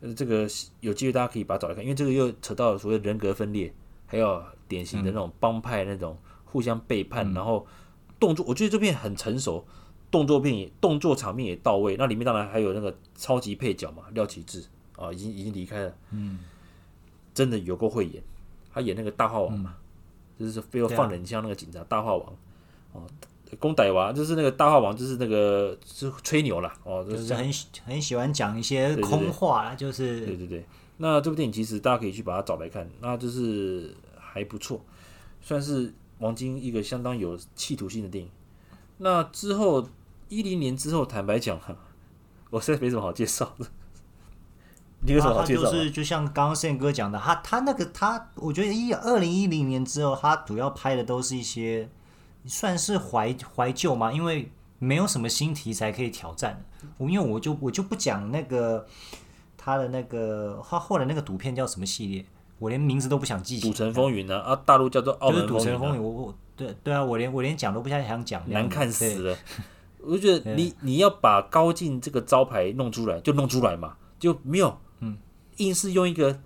[0.00, 0.46] 呃，这个
[0.80, 3.72] 有机会大家可以把它找来看，因为这个又扯到了所谓人格分裂，
[4.04, 7.66] 还有典型的那种帮派那种互相背叛，嗯、然后
[8.20, 9.66] 动作，我觉得这片很成熟，
[10.10, 11.96] 动作片也动作场面也到位。
[11.96, 14.64] 那里面当然还有那个超级配角嘛，廖启智
[14.96, 16.40] 啊，已经已经离开了，嗯，
[17.32, 18.22] 真的有够会演，
[18.70, 19.74] 他演那个大话王嘛，
[20.36, 22.36] 嗯、就是非要放冷枪那个警察、啊、大话王，
[22.92, 23.02] 哦。
[23.60, 27.48] 公歹娃就是那个大话王，就是那个是吹牛了哦，就是很
[27.84, 30.66] 很喜欢讲一些空话，就是对对对。
[30.96, 34.84] 那这部电影其实大家可以去把它找来看，那就是还不错，
[35.40, 38.30] 算是王晶一个相当有企图心的电影。
[38.98, 39.86] 那之后
[40.28, 41.76] 一零年之后，坦白讲哈，
[42.50, 43.66] 我实在没什么好介绍的。
[45.02, 45.62] 你有什么好介绍？
[45.62, 51.88] 就是就像刚刚宪哥讲的，他他那个他，我觉得一二零一零年之后，他主要拍的都是一些。
[52.46, 54.12] 算是怀怀旧吗？
[54.12, 56.64] 因为没有什么新题材可以挑战。
[56.98, 58.86] 我因为我就我就不讲那个
[59.56, 62.24] 他的那个他后来那个赌片叫什么系列，
[62.58, 63.68] 我连名字都不想记起。
[63.68, 64.40] 赌城风云呢？
[64.40, 65.58] 啊，大陆叫做澳门风云。
[65.58, 69.36] 赌城风云，我我对对啊，我连我连讲都不想想讲，难看死了。
[70.00, 75.18] 我就觉得你你要把高进这个招牌弄出来，就弄出来嘛，就没有，嗯，
[75.56, 76.38] 硬是用一个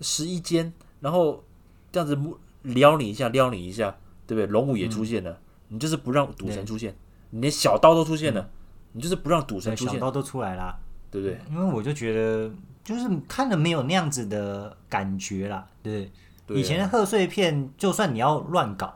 [0.00, 1.42] 十一间，然后
[1.90, 2.16] 这样子
[2.62, 4.46] 撩你一下，撩你一下，对不对？
[4.46, 5.36] 龙武也出现了，嗯、
[5.68, 6.94] 你就是不让赌神出现，
[7.30, 8.50] 你连小刀都出现了，嗯、
[8.92, 10.78] 你就是不让赌神出现，小刀都出来了，
[11.10, 11.38] 对不对？
[11.50, 12.50] 因为我就觉得，
[12.82, 16.10] 就是看了没有那样子的感觉啦，对，
[16.46, 16.56] 对？
[16.56, 18.94] 啊、以前的贺岁片，就算你要乱搞。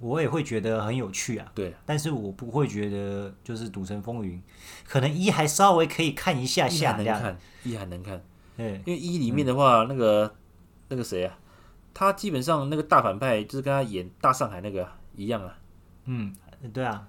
[0.00, 4.36] 我也会觉得很有趣啊，对，但是我不会觉得就是《赌神风云》，
[4.84, 8.20] 可能一还稍微可以看一下下，能看，一还能看，
[8.56, 10.34] 对，因为一里面的话，那个
[10.88, 11.38] 那个谁啊，
[11.94, 15.56] 他基本上那个大反派就是跟他演大上海那个一样啊，
[16.04, 16.34] 嗯，
[16.72, 17.06] 对啊，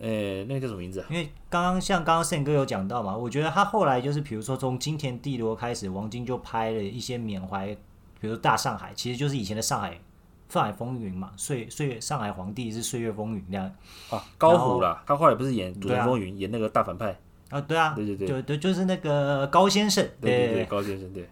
[0.00, 1.06] 诶，那个叫什么名字啊？
[1.10, 7.76] 因为刚刚像刚刚宪哥有讲到嘛，我觉得他后来就是比如说从金田帝罗开始，王晶就拍了一些缅怀，
[8.20, 9.98] 比如大上海，其实就是以前的上海。
[10.46, 13.64] 上海风云嘛，岁岁月上海皇帝是岁月风云那样
[14.10, 21.28] 啊，高虎啦，他后来不是演赌城风云，演那个大反派啊，对啊，对对对，就对就是那个高先生，对对对，高先生对。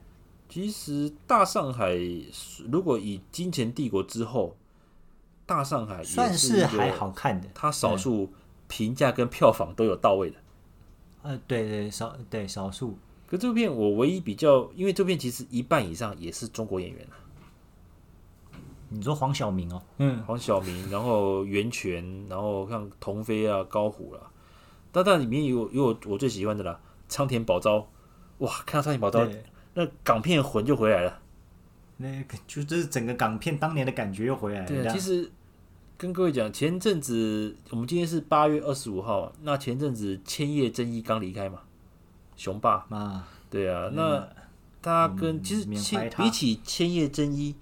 [0.48, 1.94] 其实大上海
[2.68, 4.56] 如果以金钱帝国之后，
[5.44, 8.32] 大上海算是还好看的，它少数
[8.68, 10.36] 评价跟票房都有到位的，
[11.22, 12.96] 呃，对对少对少数。
[13.26, 17.16] 可这部片我唯一比较，因为这部片其实一半以上也是中国演员啊。
[18.90, 24.20] 你说黄晓明哦，嗯，黄晓明，然后袁泉，然后像童飞啊、高虎啦，
[24.92, 26.78] 但但里面有有我，最喜欢的啦，
[27.08, 27.88] 苍田宝昭，
[28.38, 29.26] 哇，看到苍田宝昭，
[29.72, 31.21] 那港片魂就回来了，
[32.02, 34.66] 那个就是整个港片当年的感觉又回来了。
[34.66, 35.30] 对，其实
[35.96, 41.60] 跟各位讲，前阵子我们今天是八月二十五号，那前阵子千叶真一刚离开嘛，
[42.36, 44.28] 雄霸啊，对啊，那
[44.82, 47.54] 他跟、嗯、其实千比起千叶真一。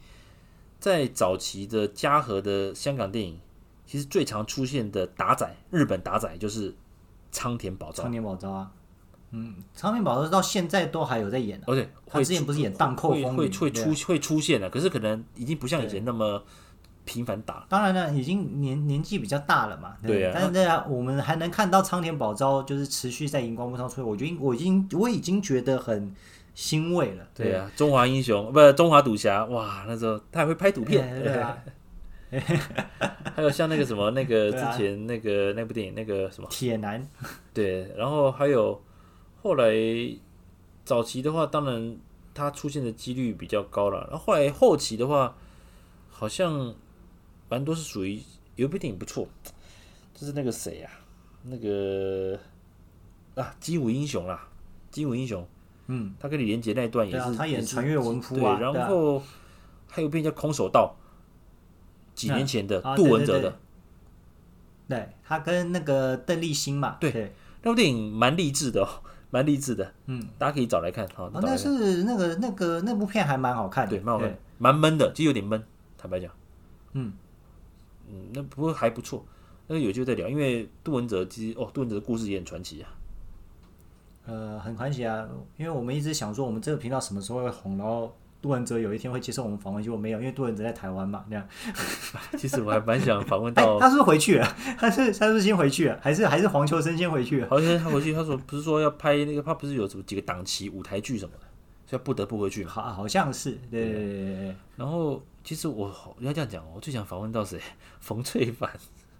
[0.80, 3.38] 在早期的嘉禾的香港电影，
[3.84, 6.74] 其实最常出现的打仔，日本打仔就是
[7.30, 8.04] 仓田保昭。
[8.04, 8.72] 仓田保昭啊，
[9.32, 11.60] 嗯，仓田保昭到现在都还有在演。
[11.66, 16.42] 哦对，他之前不是演《荡寇风云》会会会出会出现的，可是可能已经不像以前那么
[17.04, 17.66] 频繁打。
[17.68, 19.96] 当然了，已经年年纪比较大了嘛。
[20.02, 20.32] 对，对啊。
[20.34, 26.14] 但是呢，我们还能看到苍田宝昭就是持续在荧光幕上出现，我觉得我已经我已经觉得很。
[26.52, 31.56] 欣慰了，对啊，中华英雄不是中华赌侠，哇，那时候他还会拍赌片，对啊，
[33.34, 37.02] 还有像那个什么那个 之前那个那部电影那个什么铁男，
[37.54, 38.78] 对，然后还有
[39.42, 39.74] 后来
[40.84, 41.98] 早期的话，当然
[42.34, 45.34] 他出现的几率比较高了，然后后来后期的话，
[46.10, 46.74] 好像
[47.48, 48.20] 蛮多是属于
[48.56, 49.26] 有一部电影不错，
[50.14, 50.92] 就是那个谁啊，
[51.44, 52.38] 那个
[53.34, 54.48] 啊，精武英雄啦，
[54.90, 55.46] 精武英雄。
[55.92, 59.20] 嗯，他跟李连杰那一段也是，啊、他演穿越文夫啊，对，然后
[59.88, 60.94] 还有部叫《空手道》，
[62.14, 63.58] 几年前的杜文泽的，
[64.88, 67.32] 对，对他跟那个邓丽欣嘛，对，对。
[67.62, 75.62] 那部电影蛮励志的，哦，蛮励志的，嗯，大家可以找来看，好，哦，那是那个那个那部片还蛮好看的，对，蛮好看，蛮闷的，就有点闷，
[75.96, 76.30] 坦白讲，
[76.92, 77.12] 嗯。
[78.12, 79.24] 嗯，那不过还不错，
[79.68, 82.90] 那个有机会再聊，因为杜文泽其实哦，杜文泽的故事也很传奇啊。
[84.26, 91.46] 呃，很传奇啊，因为我们一直想说，我们这个频道什么时候会红，然后杜汶泽有一天会接受我们访问，结果没有，因为杜汶泽在台湾嘛，那样。
[92.38, 94.56] 其实我还蛮想访问到，他是不是回去了？
[94.78, 95.98] 他是他是不是先回去了？
[96.02, 97.48] 还是还是黄秋生先回去了？
[97.50, 101.42] 好像他回去，他说不是说要拍那个，他不是有什么几个档期舞台剧什么的，
[101.86, 102.64] 所以不得不回去。
[102.64, 104.56] 好，好像是对，对，对，对。
[104.76, 107.60] 然后其实我要这样讲，我最想访问到谁？
[108.00, 108.70] 冯翠凡。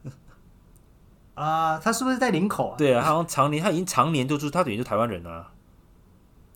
[1.35, 2.77] 啊，他是不是在林口啊？
[2.79, 5.53] 对啊，他好像常年，他已经常年都住，他等于是台湾人啊。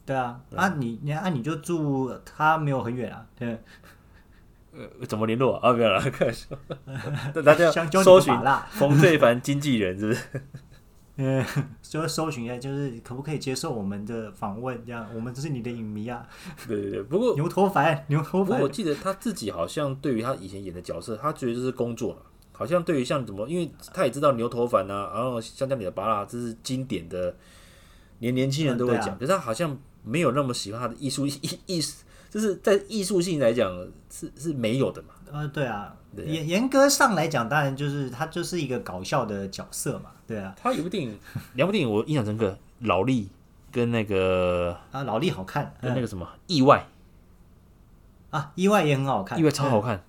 [0.06, 3.26] 对啊，对啊，你你啊，你就住他没有很远啊。
[3.38, 3.58] 对，
[4.72, 5.72] 呃，怎么联络啊？
[5.72, 6.48] 不要了，开玩笑。
[7.42, 7.70] 大家
[8.02, 8.34] 搜寻
[8.70, 10.42] 冯淬帆经纪人是不是？
[11.16, 11.44] 嗯，
[11.80, 14.84] 就搜寻一下，就是可不可以接受我们的访问？
[14.84, 16.26] 这样，我们就是你的影迷啊。
[16.66, 22.22] 对对对，不过牛头凡，牛头凡，我记得他自己好像对于他以前演的角色，他觉得这是工作了。
[22.50, 27.36] 好像对于像怎么，因为他也知道牛头凡啊，然后香蕉里的巴拉，这是经典的，
[28.18, 29.16] 连年轻人都会讲。
[29.16, 31.82] 可是他好像没有那么喜欢他的艺术 艺艺，
[32.30, 33.70] 就是在艺术性来讲
[34.10, 35.08] 是是没有的嘛。
[35.32, 40.10] 呃，对啊，严严格上来讲，当然就是他就是一个搞笑的角色嘛。
[40.26, 41.18] 对啊，他有部电影，
[41.54, 43.28] 两部电影我印象深刻，老力
[43.72, 46.86] 跟那个啊，老莉好看，跟那个什么意外。
[48.30, 50.02] 啊，意外也很好看，意外超好看。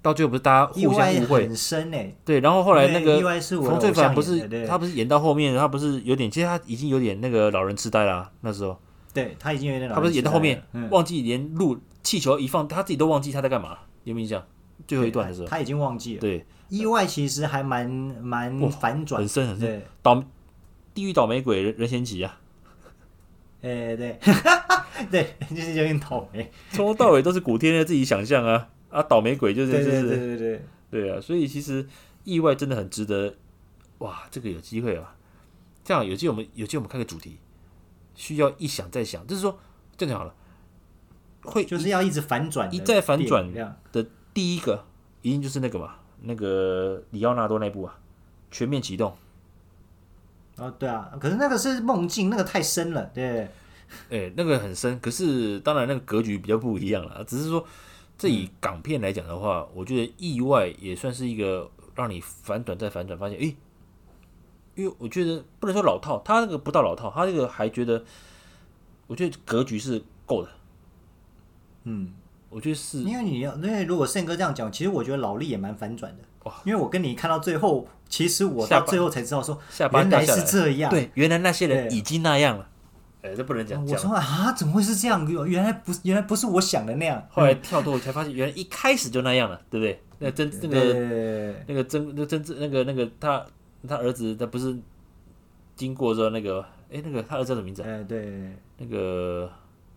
[0.00, 1.42] 到最后不是大家互相误会。
[1.46, 8.76] 很深哎，对，然后后来那个冯淬帆不是他不是演到后面，他不是有点，其实他已经有点那个老人痴呆了，那时候
[9.12, 14.46] 对他已经有点老，他不是演到后面、嗯、忘记连录气球一放，他自己都忘记他在干嘛，有没有印象？
[14.86, 16.20] 最后一段的时候，他已经忘记了。
[16.20, 19.68] 对，意外其实还蛮蛮反转，很深很深。
[19.68, 20.24] 对，倒
[20.94, 22.40] 地狱倒霉鬼任贤齐啊，
[23.62, 24.18] 哎、欸、对，
[25.10, 28.68] 对，就是有点倒霉，从头到尾都是古天乐自己想象啊。
[28.90, 31.88] 啊，倒霉鬼就是就是对对对对对，对啊，所以其实
[32.24, 33.34] 意外真的很值得，
[34.00, 35.16] 哇，这个有机会啊，
[35.82, 37.38] 这样有机会我们有机会我们开个主题，
[38.22, 39.58] 需要一想再想，就是说
[39.96, 40.32] 这样好了，
[41.42, 44.06] 会就是要一直反转，一再反转的。
[44.32, 44.84] 第一个
[45.22, 47.98] 一定就是那个嘛，那个里奥纳多那部啊，
[48.56, 49.10] 《全面启动》。
[50.62, 53.40] 哦，对啊，可是那个是梦境，那个太深了，对。
[54.08, 57.24] 哎、欸，那个很深，可是当然那个格局比较不一样了。
[57.24, 57.66] 只是说，
[58.16, 63.56] 这以港片来讲的话，嗯、我觉得意外也算是一个让你反转再反转，发现哎、欸，
[64.74, 68.04] 因为我觉得不能说老套，他那个不到老套，他那个还觉得，
[69.06, 70.48] 我觉得格局是够的。
[71.84, 72.12] 嗯。
[72.54, 76.22] 我觉得是，因为你要，因为如果胜哥这样讲，其实我觉得老力也蛮反转的。
[76.44, 76.52] 哇！
[76.66, 80.90] 因为我跟你看到最后，其实我到最后才知道说，原来是这样。
[80.90, 82.68] 对，原来那些人已经那样了。
[83.22, 83.82] 哎，这不能讲。
[83.86, 85.26] 我说啊，怎么会是这样？
[85.48, 87.26] 原来不是，原来不是我想的那样。
[87.30, 90.02] 后来跳脱才发现，原来一开始就那样了，对不对？
[90.18, 93.42] 那真那个那个真那真那个那个他
[93.88, 94.76] 他儿子，他不是
[95.76, 97.82] 经过之后那个哎那个他儿子叫什么名字？
[97.82, 99.50] 哎，对，那个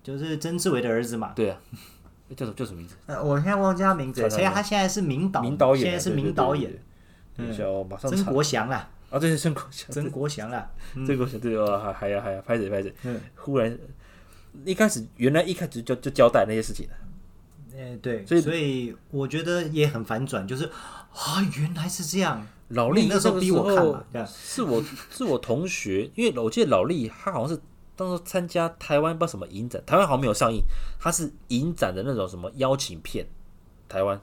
[0.03, 1.33] 就是曾志伟的儿子嘛。
[1.35, 1.59] 对啊。
[2.35, 2.95] 叫什么叫什么名字？
[3.05, 4.27] 呃，我现在忘记他名字。
[4.31, 6.73] 所以他现在是名导，名导演，现在是名导演。
[7.37, 7.49] 嗯，
[7.87, 8.09] 马上。
[8.09, 8.89] 曾国祥啦。
[9.11, 9.91] 啊，对，曾国祥。
[9.91, 10.67] 曾国祥啦。
[11.05, 12.91] 曾国祥对哦，还还要还要拍谁拍谁。
[13.03, 13.21] 嗯。
[13.35, 13.77] 忽然，
[14.65, 16.95] 一开始原来一开始就就交代那些事情了。
[17.77, 18.25] 哎，对。
[18.25, 22.47] 所以所以我觉得也很反转，就是啊，原来是这样。
[22.69, 27.61] 老力那时候逼我看嘛，是我是我同学，因为我记得老力他好像是。
[27.97, 30.61] 当时参加台湾不知道什么影展，台湾好像没有上映，
[30.99, 33.25] 他是影展的那种什么邀请片，
[33.87, 34.19] 台湾，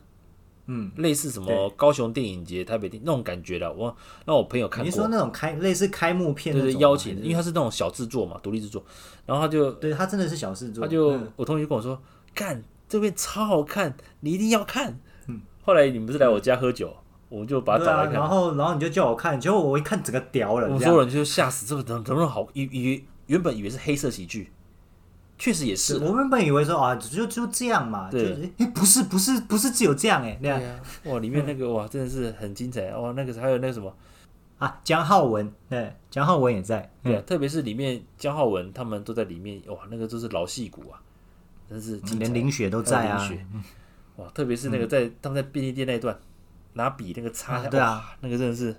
[0.67, 3.73] 嗯，类似什么高雄电影节、台北电那种感觉的。
[3.73, 6.75] 我让我朋友看过，你说那种开类似开幕片，就是？
[6.75, 8.85] 邀请，因为他是那种小制作嘛，独立制作，
[9.25, 11.99] 然后他就对他真的是小制作，他就、嗯、我同学跟我说，
[12.35, 15.01] 看这边超好看，你一定要看。
[15.29, 17.02] 嗯，后来你们不是来我家喝酒，嗯、
[17.33, 23.05] 我就把它打开然后然后你就叫我看，结果我一看整个屌了，所有人就吓死，这个怎么怎么好以以。
[23.29, 24.51] 原本以为是黑色喜剧，
[25.39, 25.97] 确实也是。
[25.99, 28.11] 我原本以为说啊，就就这样嘛。
[28.11, 30.61] 对，哎，不是，不是，不是只有这样哎，那样。
[31.05, 33.13] 哇，里面那个 哇，真的是很精彩哇！
[33.13, 33.95] 那个还有那个什么
[34.59, 36.91] 啊，姜浩文，对，姜浩文也在。
[37.03, 41.01] 对，特别是里面姜浩文他们都在里面，哇，那个都是老戏骨啊，
[41.71, 43.31] 真是连林雪都在啊。
[44.17, 46.19] 哇，特别是那个在他们在便利店那一段
[46.75, 48.75] 拿笔那个擦，对啊，那个真的是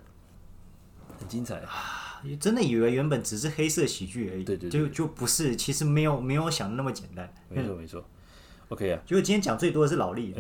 [1.19, 1.59] 很精彩。
[1.59, 1.99] 啊。
[2.39, 7.29] 真的以为原本只是黑色喜剧而已，对对，就就不是，其实没有没有想的那么简单。
[7.49, 8.01] 没错没错
[8.69, 9.01] ，OK 啊。
[9.05, 10.33] 结果今天讲最多的是老力，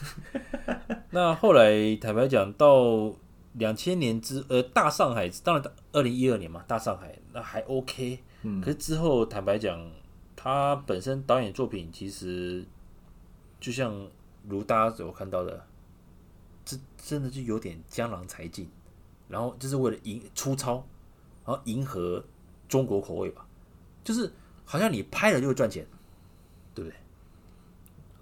[1.08, 3.10] 那后来坦白讲，到
[3.54, 9.90] 两千年之呃大上海，当然二零一二年嘛，大上海那还 OK，嗯，可是之后坦白讲，
[10.36, 12.62] 他本身导演作品其实
[13.58, 14.06] 就像
[14.46, 15.64] 如大家所看到的，
[16.68, 18.68] 这真的就有点江郎才尽，
[19.26, 20.86] 然后就是为了迎粗糙。
[21.46, 22.22] 然后迎合
[22.68, 23.46] 中国口味吧，
[24.04, 24.30] 就是
[24.66, 25.86] 好像你拍了就会赚钱，
[26.74, 26.96] 对不对？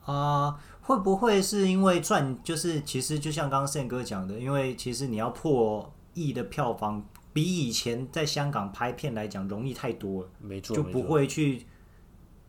[0.04, 2.40] 啊、呃，会不会是因为赚？
[2.44, 10.28] 就是其实就像刚刚胜哥讲的，因为其实你要破亿的票房，比以前在香港拍片来讲容易太多了。
[10.38, 11.66] 没错，就不会去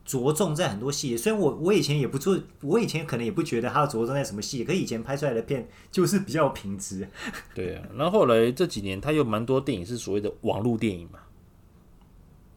[0.07, 1.17] 着重在很多细节。
[1.17, 7.05] 虽然我我以前也不做，我以前可能也不觉得他要着重在什么细节，可以前拍出来的片就是比较平直。
[7.53, 11.19] 对啊，然后后来这几年他有蛮多电影是所谓的网络电影嘛。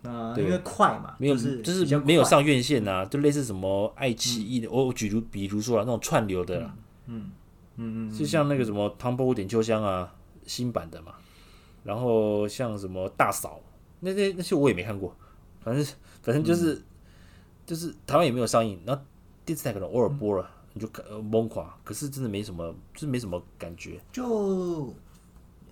[0.09, 6.75] 啊、呃，因为快嘛，没有就是没有上院线啊，就类似什么爱奇艺的，我、嗯、我举如比如说啊，那种串流的啦，
[7.07, 7.33] 嗯
[7.77, 10.15] 嗯嗯，就像那个什么《唐伯虎点秋香》啊，
[10.47, 11.15] 新版的嘛，
[11.83, 13.61] 然后像什么大嫂，
[13.99, 15.15] 那些那些我也没看过，
[15.65, 15.85] 反正
[16.23, 16.81] 反正就是。
[17.71, 19.01] 就是台湾也没有上映，然后
[19.45, 21.73] 电视台可能偶尔播了，你就懵垮。
[21.85, 24.93] 可是真的没什么，就是没什么感觉，就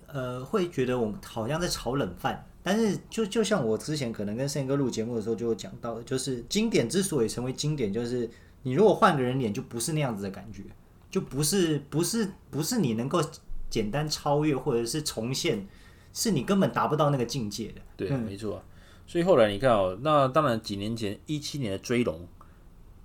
[0.07, 2.47] 呃会觉得我们好像在炒冷饭。
[2.63, 8.29] 但是就就像我之前可能跟胜哥录节目的时候就讲到，就是经典之所以成为经典，就是
[8.63, 10.63] 你如果换个人脸，就不是那样子的感觉，
[11.11, 13.21] 就不是不是不是你能够
[13.69, 15.67] 简单超越或者是重现，
[16.13, 17.81] 是你根本达不到那个境界的。
[17.97, 18.63] 对，没错。
[19.09, 22.27] 所以后来你看哦，那当然几年前一七年的追龙，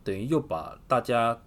[0.04, 1.40] 等于又把大家，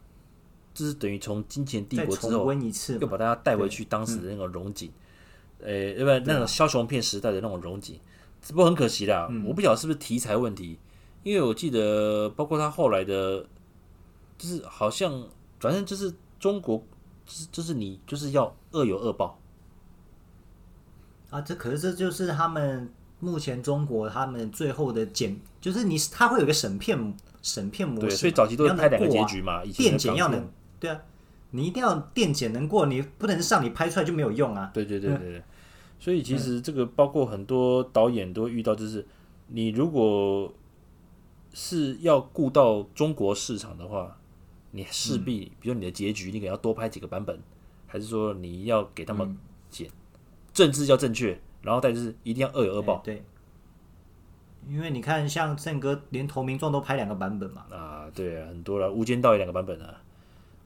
[0.73, 2.51] 就是等于从金钱帝国之后，
[2.99, 4.91] 又把大家带回去当时的那个荣景，
[5.59, 7.99] 呃，因为那种枭雄片时代的那种荣景，
[8.41, 10.79] 只不过很可惜啦，我不晓得是不是题材问题，
[11.21, 13.45] 因为我记得，包括他后来的，
[14.39, 15.23] 就是好像
[15.59, 16.83] 反正就是中国，
[17.27, 19.39] 就是就是你就是要恶有恶报。
[21.29, 21.41] 啊。
[21.41, 22.89] 这可是这就是他们
[23.19, 29.63] 目前中国他们最后的检，就是你他会有个审片审片模式，所以早期都是拍两个结局嘛。
[29.65, 30.49] 电检要能
[30.79, 31.01] 对啊，
[31.51, 34.71] 你一定要电检能过，你不能上你拍出来就没有用啊。
[34.73, 35.37] 对对对对对。
[35.39, 35.43] 嗯
[35.99, 39.03] 所以其实这个包括很多导演都遇到，就是
[39.47, 40.53] 你如果
[41.51, 44.15] 是要顾到中国市场的话，
[44.69, 47.39] 你势必，比如你的结局，你可能要多拍几个版本，
[47.87, 49.35] 还是说你要给他们
[49.71, 49.89] 剪，
[50.53, 53.01] 政治要正确，然后再就是一定要恶有恶报。
[53.03, 53.21] 对，
[54.69, 57.65] 因为你看，像郑哥连投名状都拍两个版本嘛。
[57.69, 60.01] 啊，对啊，很多了，《无间道》也两个版本啊。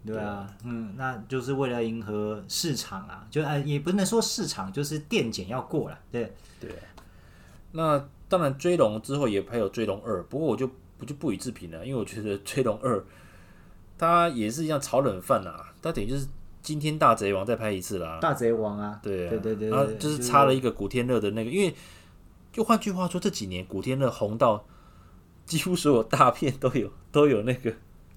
[0.05, 6.69] 对啊，嗯，那就是为了迎合市场啊，就啊，也不能说市场，就是电检要过了，对对。
[7.71, 13.03] 那当然，追龙之后也拍有追龙二，不过我就不就不予置评了，因为我觉得追龙二，
[13.97, 16.27] 它也是一样炒冷饭啊，它等于就是
[16.61, 21.73] 惊天大贼王再拍一次啦，大贼王啊，对啊对对对，然后就是插了一个古天乐的那个，因为
[22.51, 24.65] 就换句话说，这几年古天乐红到
[25.45, 27.73] 几乎所有大片都有 都有那个。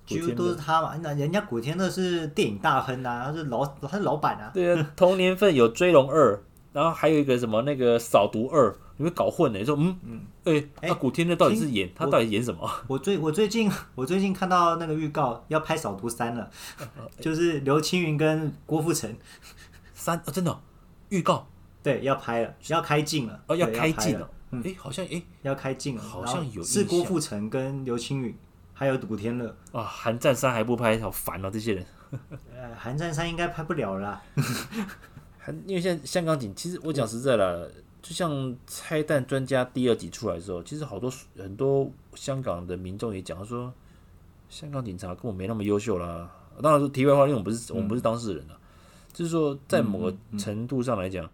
[0.07, 4.51] 几乎都是他嘛，那人家古天乐是电影大亨啊，他是老他是老板啊。
[4.53, 6.34] 对啊，同年份有《追龙二》，
[6.74, 9.59] 然后还有一个什么那个《扫毒二》，你会搞混呢？
[9.59, 12.70] 你说嗯嗯，哎、欸，那、欸、古天乐到底是演他到底演什么？
[12.86, 16.51] 我最我最近 我最近看到那个预告要拍《扫毒三》了，
[17.20, 19.14] 就是刘青云跟郭富城
[19.95, 20.61] 三啊，真的
[21.09, 21.47] 预告
[21.82, 28.36] 对要拍了，要开镜了哦，要开镜了，哎、嗯，好像哎要开镜了，好像有是郭富城跟刘青云。
[28.76, 31.51] 还有古天乐啊，寒战三还不拍，好烦哦、啊！
[31.51, 31.86] 这些人。
[32.53, 34.22] 呃，寒战三应该拍不了了啦。
[35.64, 37.70] 因为现在香港景，其实我讲实在了，
[38.05, 38.30] 就像
[38.66, 43.72] 《拆弹专家》第二集出来的时候，其实好多很多香港的民众也讲他说，
[44.50, 46.30] 香港警察根本没那么优秀啦。
[46.62, 48.61] 当然说题外话，因为我们不是我们不是当事人啊，
[49.14, 51.30] 就是说在某个程度上来讲，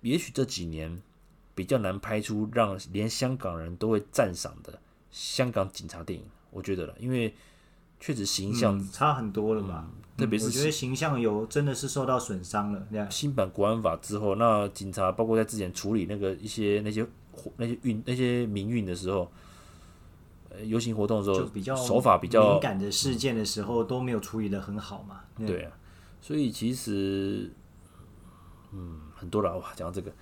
[0.00, 1.00] 也许这几年
[1.54, 4.80] 比较难拍出让连香港人都会赞赏的。
[5.12, 7.32] 香港警察电影，我觉得了，因为
[8.02, 13.08] 确实形象、嗯、差很多了嘛，嗯、特别是、嗯、我觉得形象有真的是受到损伤了。
[13.08, 17.06] 新版国安法之后，那警察包括在之前处理那个一些那些
[17.56, 19.30] 那些运那些民运的时候，
[20.64, 25.20] 游行活动的时候，比较手法比较敏感的事件的时候、嗯、都没有处理的很好嘛。
[25.38, 25.70] 对啊，
[26.20, 27.52] 所以其实
[28.72, 30.12] 嗯很多了哇，讲到这个。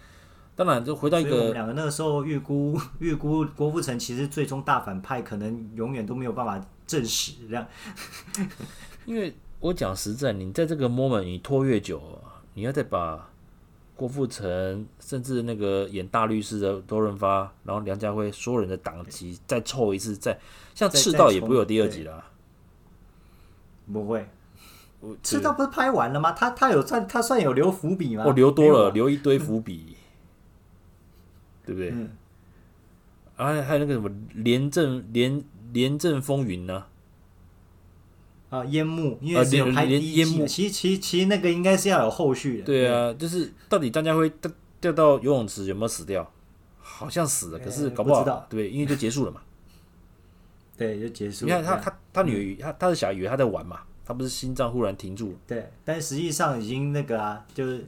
[0.57, 7.66] 当然，就回到一个，我们两个那个时候预估 预估郭富城其实最终大反派可能永远都没有办法证实这样。
[9.05, 12.03] 因为我讲实在，你在这个 moment 你拖越久，
[12.55, 13.30] 你要再把
[13.95, 20.38] 郭富城，甚至那个演大律师的周润发，然后梁家辉所有人的档期再凑一次，再
[20.74, 22.24] 像赤道也不会有第二集了。
[23.93, 24.28] 不会，
[25.22, 26.32] 赤道不是拍完了吗？
[26.32, 28.24] 他他有算他算有留伏笔吗？
[28.26, 29.97] 哦，留多了，留一堆伏笔。
[31.62, 31.91] 对不对？
[31.91, 32.11] 嗯，
[33.36, 35.41] 啊，还有那个什么廉政廉
[35.73, 36.85] 廉政风云呢？
[38.51, 42.64] 啊，烟幕，因为只有拍第一集，其实其实其实那个应该是要有后续的。
[42.64, 44.51] 对啊，就是到底张家辉掉
[44.81, 46.31] 掉到游泳池有没有死掉？
[46.81, 49.41] 好像死了，可是搞不好，不对，因为就结束了嘛。
[50.77, 51.45] 对，就结束。
[51.45, 55.37] 你看他他他女他他的小孩以为他在玩嘛，他不是心脏忽然停住。
[55.47, 57.87] 对，但实际上已经那个啊，就是。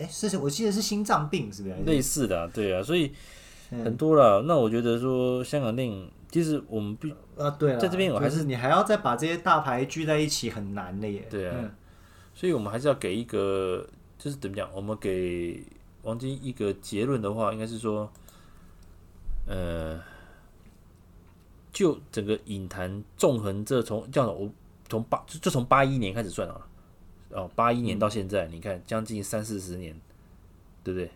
[0.00, 1.74] 哎，是，我记得是心脏病，是不是？
[1.84, 3.12] 类似的，对啊，所以
[3.70, 4.40] 很多了。
[4.40, 11.24] 嗯、那我觉得说，香港电影其实我们必啊，对，在这边我还是、就是、你还要再把这些大牌聚在一起，很难的耶。
[11.30, 11.70] 对啊，嗯、
[12.34, 13.86] 所以我们还是要给一个，
[14.18, 14.68] 就是怎么讲？
[14.74, 15.64] 我们给
[16.02, 18.10] 王晶一个结论的话，应该是说，
[19.46, 20.02] 呃，
[21.72, 24.50] 就整个影坛纵横这从这样，我
[24.88, 26.66] 从八就就从八一年开始算啊。
[27.30, 29.94] 哦，八一年到现在，嗯、你看将近三四十年，
[30.82, 31.08] 对不对？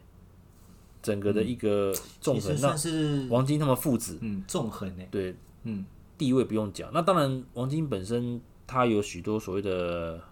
[1.08, 1.90] 整个的一个
[2.20, 5.02] 纵横，那是王晶他们父子，嗯，纵横呢？
[5.10, 5.86] 对，嗯，
[6.18, 6.90] 地位不用讲。
[6.92, 10.22] 那当然，王晶本身他有许多所谓的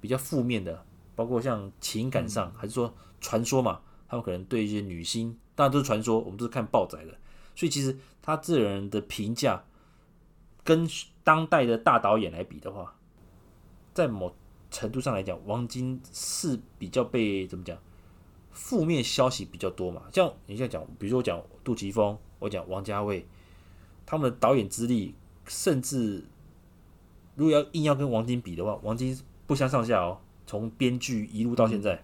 [0.00, 0.84] 比较负面的，
[1.16, 7.10] 包括像情感上，嗯、还是说传说嘛，他们可能对一些女星，当然都是传说，我们都是看报载的。
[7.56, 9.64] 所以其实他这人的评价，
[10.62, 10.88] 跟
[11.24, 12.94] 当代的大导演来比的话，
[13.92, 14.32] 在某
[14.70, 17.76] 程度上来讲，王晶是比较被怎么讲？
[18.52, 20.02] 负面消息比较多嘛。
[20.12, 23.26] 像你现在讲，比如说我讲杜琪峰，我讲王家卫，
[24.06, 25.14] 他们的导演资历，
[25.46, 26.24] 甚至
[27.34, 30.20] 如果要硬要跟王晶比的话，王晶不相上下哦。
[30.44, 32.02] 从编剧一路到现在，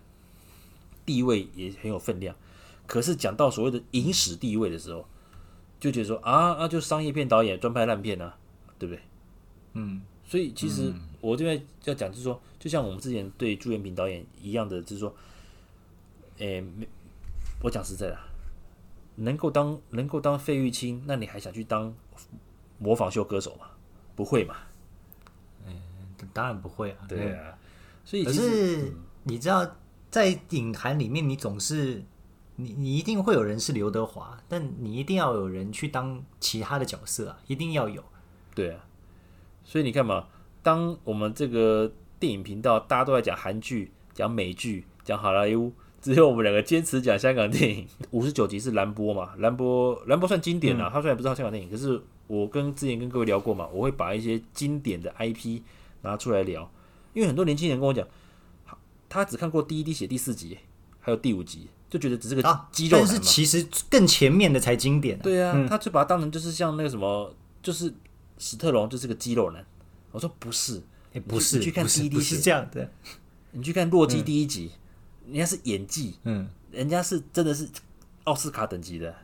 [1.05, 2.35] 地位也很有分量。
[2.87, 5.07] 可是讲到所谓的影史地位的时候，
[5.79, 8.39] 就觉得说啊啊，就商业片导演专拍烂片啊，
[8.79, 9.03] 对不对？
[9.75, 15.15] 嗯，所以其实我这边要讲，就是说，就像我们之前对朱延平导演一样的，就是说，
[16.39, 16.89] 诶，没，
[17.63, 18.19] 我讲实在的，
[19.17, 21.95] 能够当能够当费玉清，那你还想去当
[22.79, 23.67] 模仿秀歌手吗？
[24.15, 24.57] 不会嘛？
[25.67, 25.75] 嗯，
[26.33, 27.07] 当然不会啊。
[27.09, 27.59] 对啊，
[28.05, 28.93] 所以可是
[29.25, 29.77] 你知道，
[30.11, 32.03] 在影坛里面，你总是
[32.57, 38.03] 你你一定会有人是刘德华，但你一定要有人去当其他的角色啊，一定要有。
[38.55, 38.85] 对啊。
[39.65, 40.29] 所以你看嘛，
[40.63, 47.87] 当我们这个电影频道大家都在讲韩剧、讲美剧、讲好莱坞，只有我们两个坚持讲香港电影。
[48.13, 49.31] 五十九集是蓝波嘛？
[49.39, 55.61] 蓝波蓝波算经典了，他虽然不知道香港电影，可是我跟之前跟各位聊过嘛，我会把一些经典的 IP
[56.03, 56.71] 拿出来聊，
[57.13, 58.07] 因为很多年轻人跟我讲，
[59.09, 60.59] 他只看过第一滴血第四集，
[61.01, 62.43] 还有第五集，就觉得只是个
[62.73, 62.99] 肌肉。
[62.99, 65.19] 但是其实更前面的才经典。
[65.19, 67.93] 对啊，他就把它当成就是像那个什么，就是。
[68.41, 69.67] 史特龙就是个肌肉男，
[70.13, 70.81] 我说不是，
[71.15, 72.89] 欸、不是，你去看第一滴血，是这样的。
[73.51, 74.71] 你去看《洛基》第一集，
[75.29, 77.69] 人家是演技，嗯，人家是真的是
[78.25, 79.15] 奥斯卡等级的，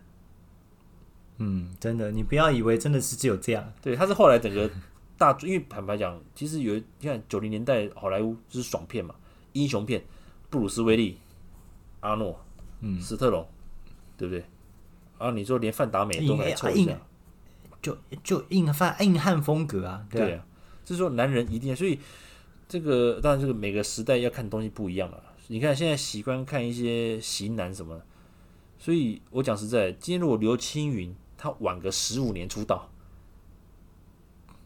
[1.38, 4.70] 嗯，真的，你不要以为真的是只有这样，对，他是后来整个
[5.18, 9.14] 大， 因为坦白讲，其实有你看九零年代好莱坞就是爽片嘛，
[9.52, 10.04] 英雄片，
[10.50, 11.18] 布鲁斯威利、
[12.00, 12.38] 阿诺、
[12.80, 13.46] 嗯，史特龙，
[14.16, 14.40] 对不对？
[15.18, 16.98] 然后你说连范达美都来凑一下。
[17.82, 20.46] 就就硬汉硬汉风格啊，对啊，对啊，
[20.86, 21.98] 就是说男人一定要，所以
[22.66, 25.22] 这个当然这个每个时代要看的东西不一样了。
[25.48, 28.06] 你看现在习惯看一些型男什么的，
[28.78, 32.90] 所以我讲实在，今天如果刘青云他晚个十五年出道，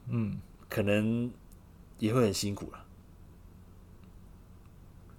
[0.09, 1.31] 嗯，可能
[1.99, 2.85] 也会很辛苦了。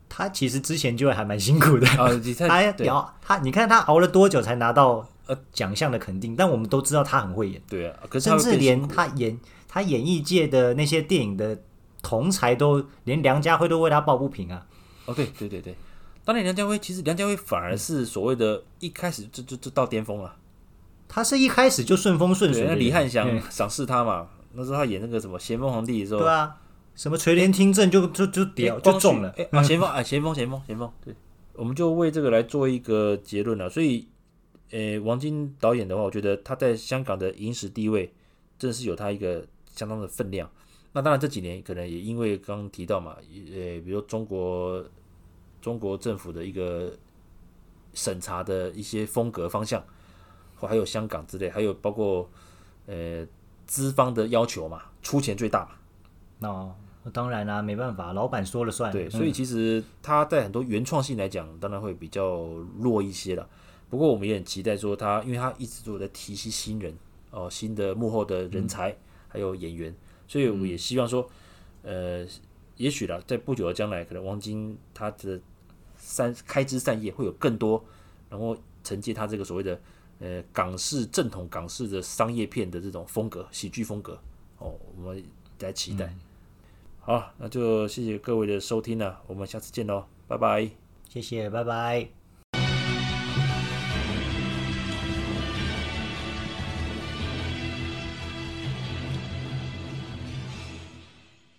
[0.07, 2.09] 他其实之前就还蛮辛苦的啊，
[2.47, 5.07] 他要他，你看他熬了多久才拿到？
[5.27, 11.61] 呃，奖项的肯定，但我们都知道他很会演，对啊，甚至连他演他演艺界的那些电影的
[12.01, 14.65] 同才都，连梁家辉都为他抱不平啊。
[15.09, 15.75] 哦，对对对对，
[16.23, 20.35] 当年梁家辉其实梁家辉反而是所谓的一开始就就就到巅峰了，
[21.07, 26.55] 他是一开始就顺风顺水，那李翰祥赏识他嘛，那时候他演那个什么咸丰皇帝的时候，对啊，
[26.95, 31.15] 什么垂帘听政就就就屌就中了，啊咸丰啊咸丰咸丰咸丰，对，
[31.53, 34.07] 我们就为这个来做一个结论了，所以。
[34.71, 38.13] 诶，王晶导演的话，我觉得他在香港的影史地位，
[38.59, 39.43] 真的是有他一个
[39.75, 40.47] 相当的分量。
[40.91, 43.15] 那当然这几年可能也因为刚刚提到嘛，
[43.51, 44.85] 呃，比如中国
[45.61, 46.91] 中国政府的一个
[47.93, 49.83] 审查的一些风格方向，
[50.57, 52.29] 或还有香港之类，还有包括
[52.85, 53.25] 呃
[53.65, 55.71] 资方的要求嘛，出钱最大嘛。
[56.39, 58.91] 那当然啦、啊，没办法，老板说了算。
[58.91, 62.45] 对，所以其实他在很多原创性来讲，当然会比较
[62.77, 63.47] 弱一些了。
[63.89, 66.95] 不过我们也很期待说他，因为他一直都在提携新人
[67.31, 68.95] 哦，新的幕后的人才
[69.27, 69.95] 还有演员，
[70.27, 71.27] 所以我们也希望说，
[71.81, 72.25] 呃，
[72.79, 75.39] 也许了，在不久的将来，可能王晶他的
[75.97, 77.83] 三开枝散叶会有更多，
[78.29, 79.79] 然后承接他这个所谓的
[80.19, 84.17] 呃港式正统港式的商业片的这种风格，喜剧风格
[84.59, 85.21] 哦，我们
[85.57, 86.13] 在期待。
[87.01, 90.69] 好，那就谢谢各位的收听了，我们下次见喽，拜拜。
[91.09, 92.18] 谢谢，拜拜。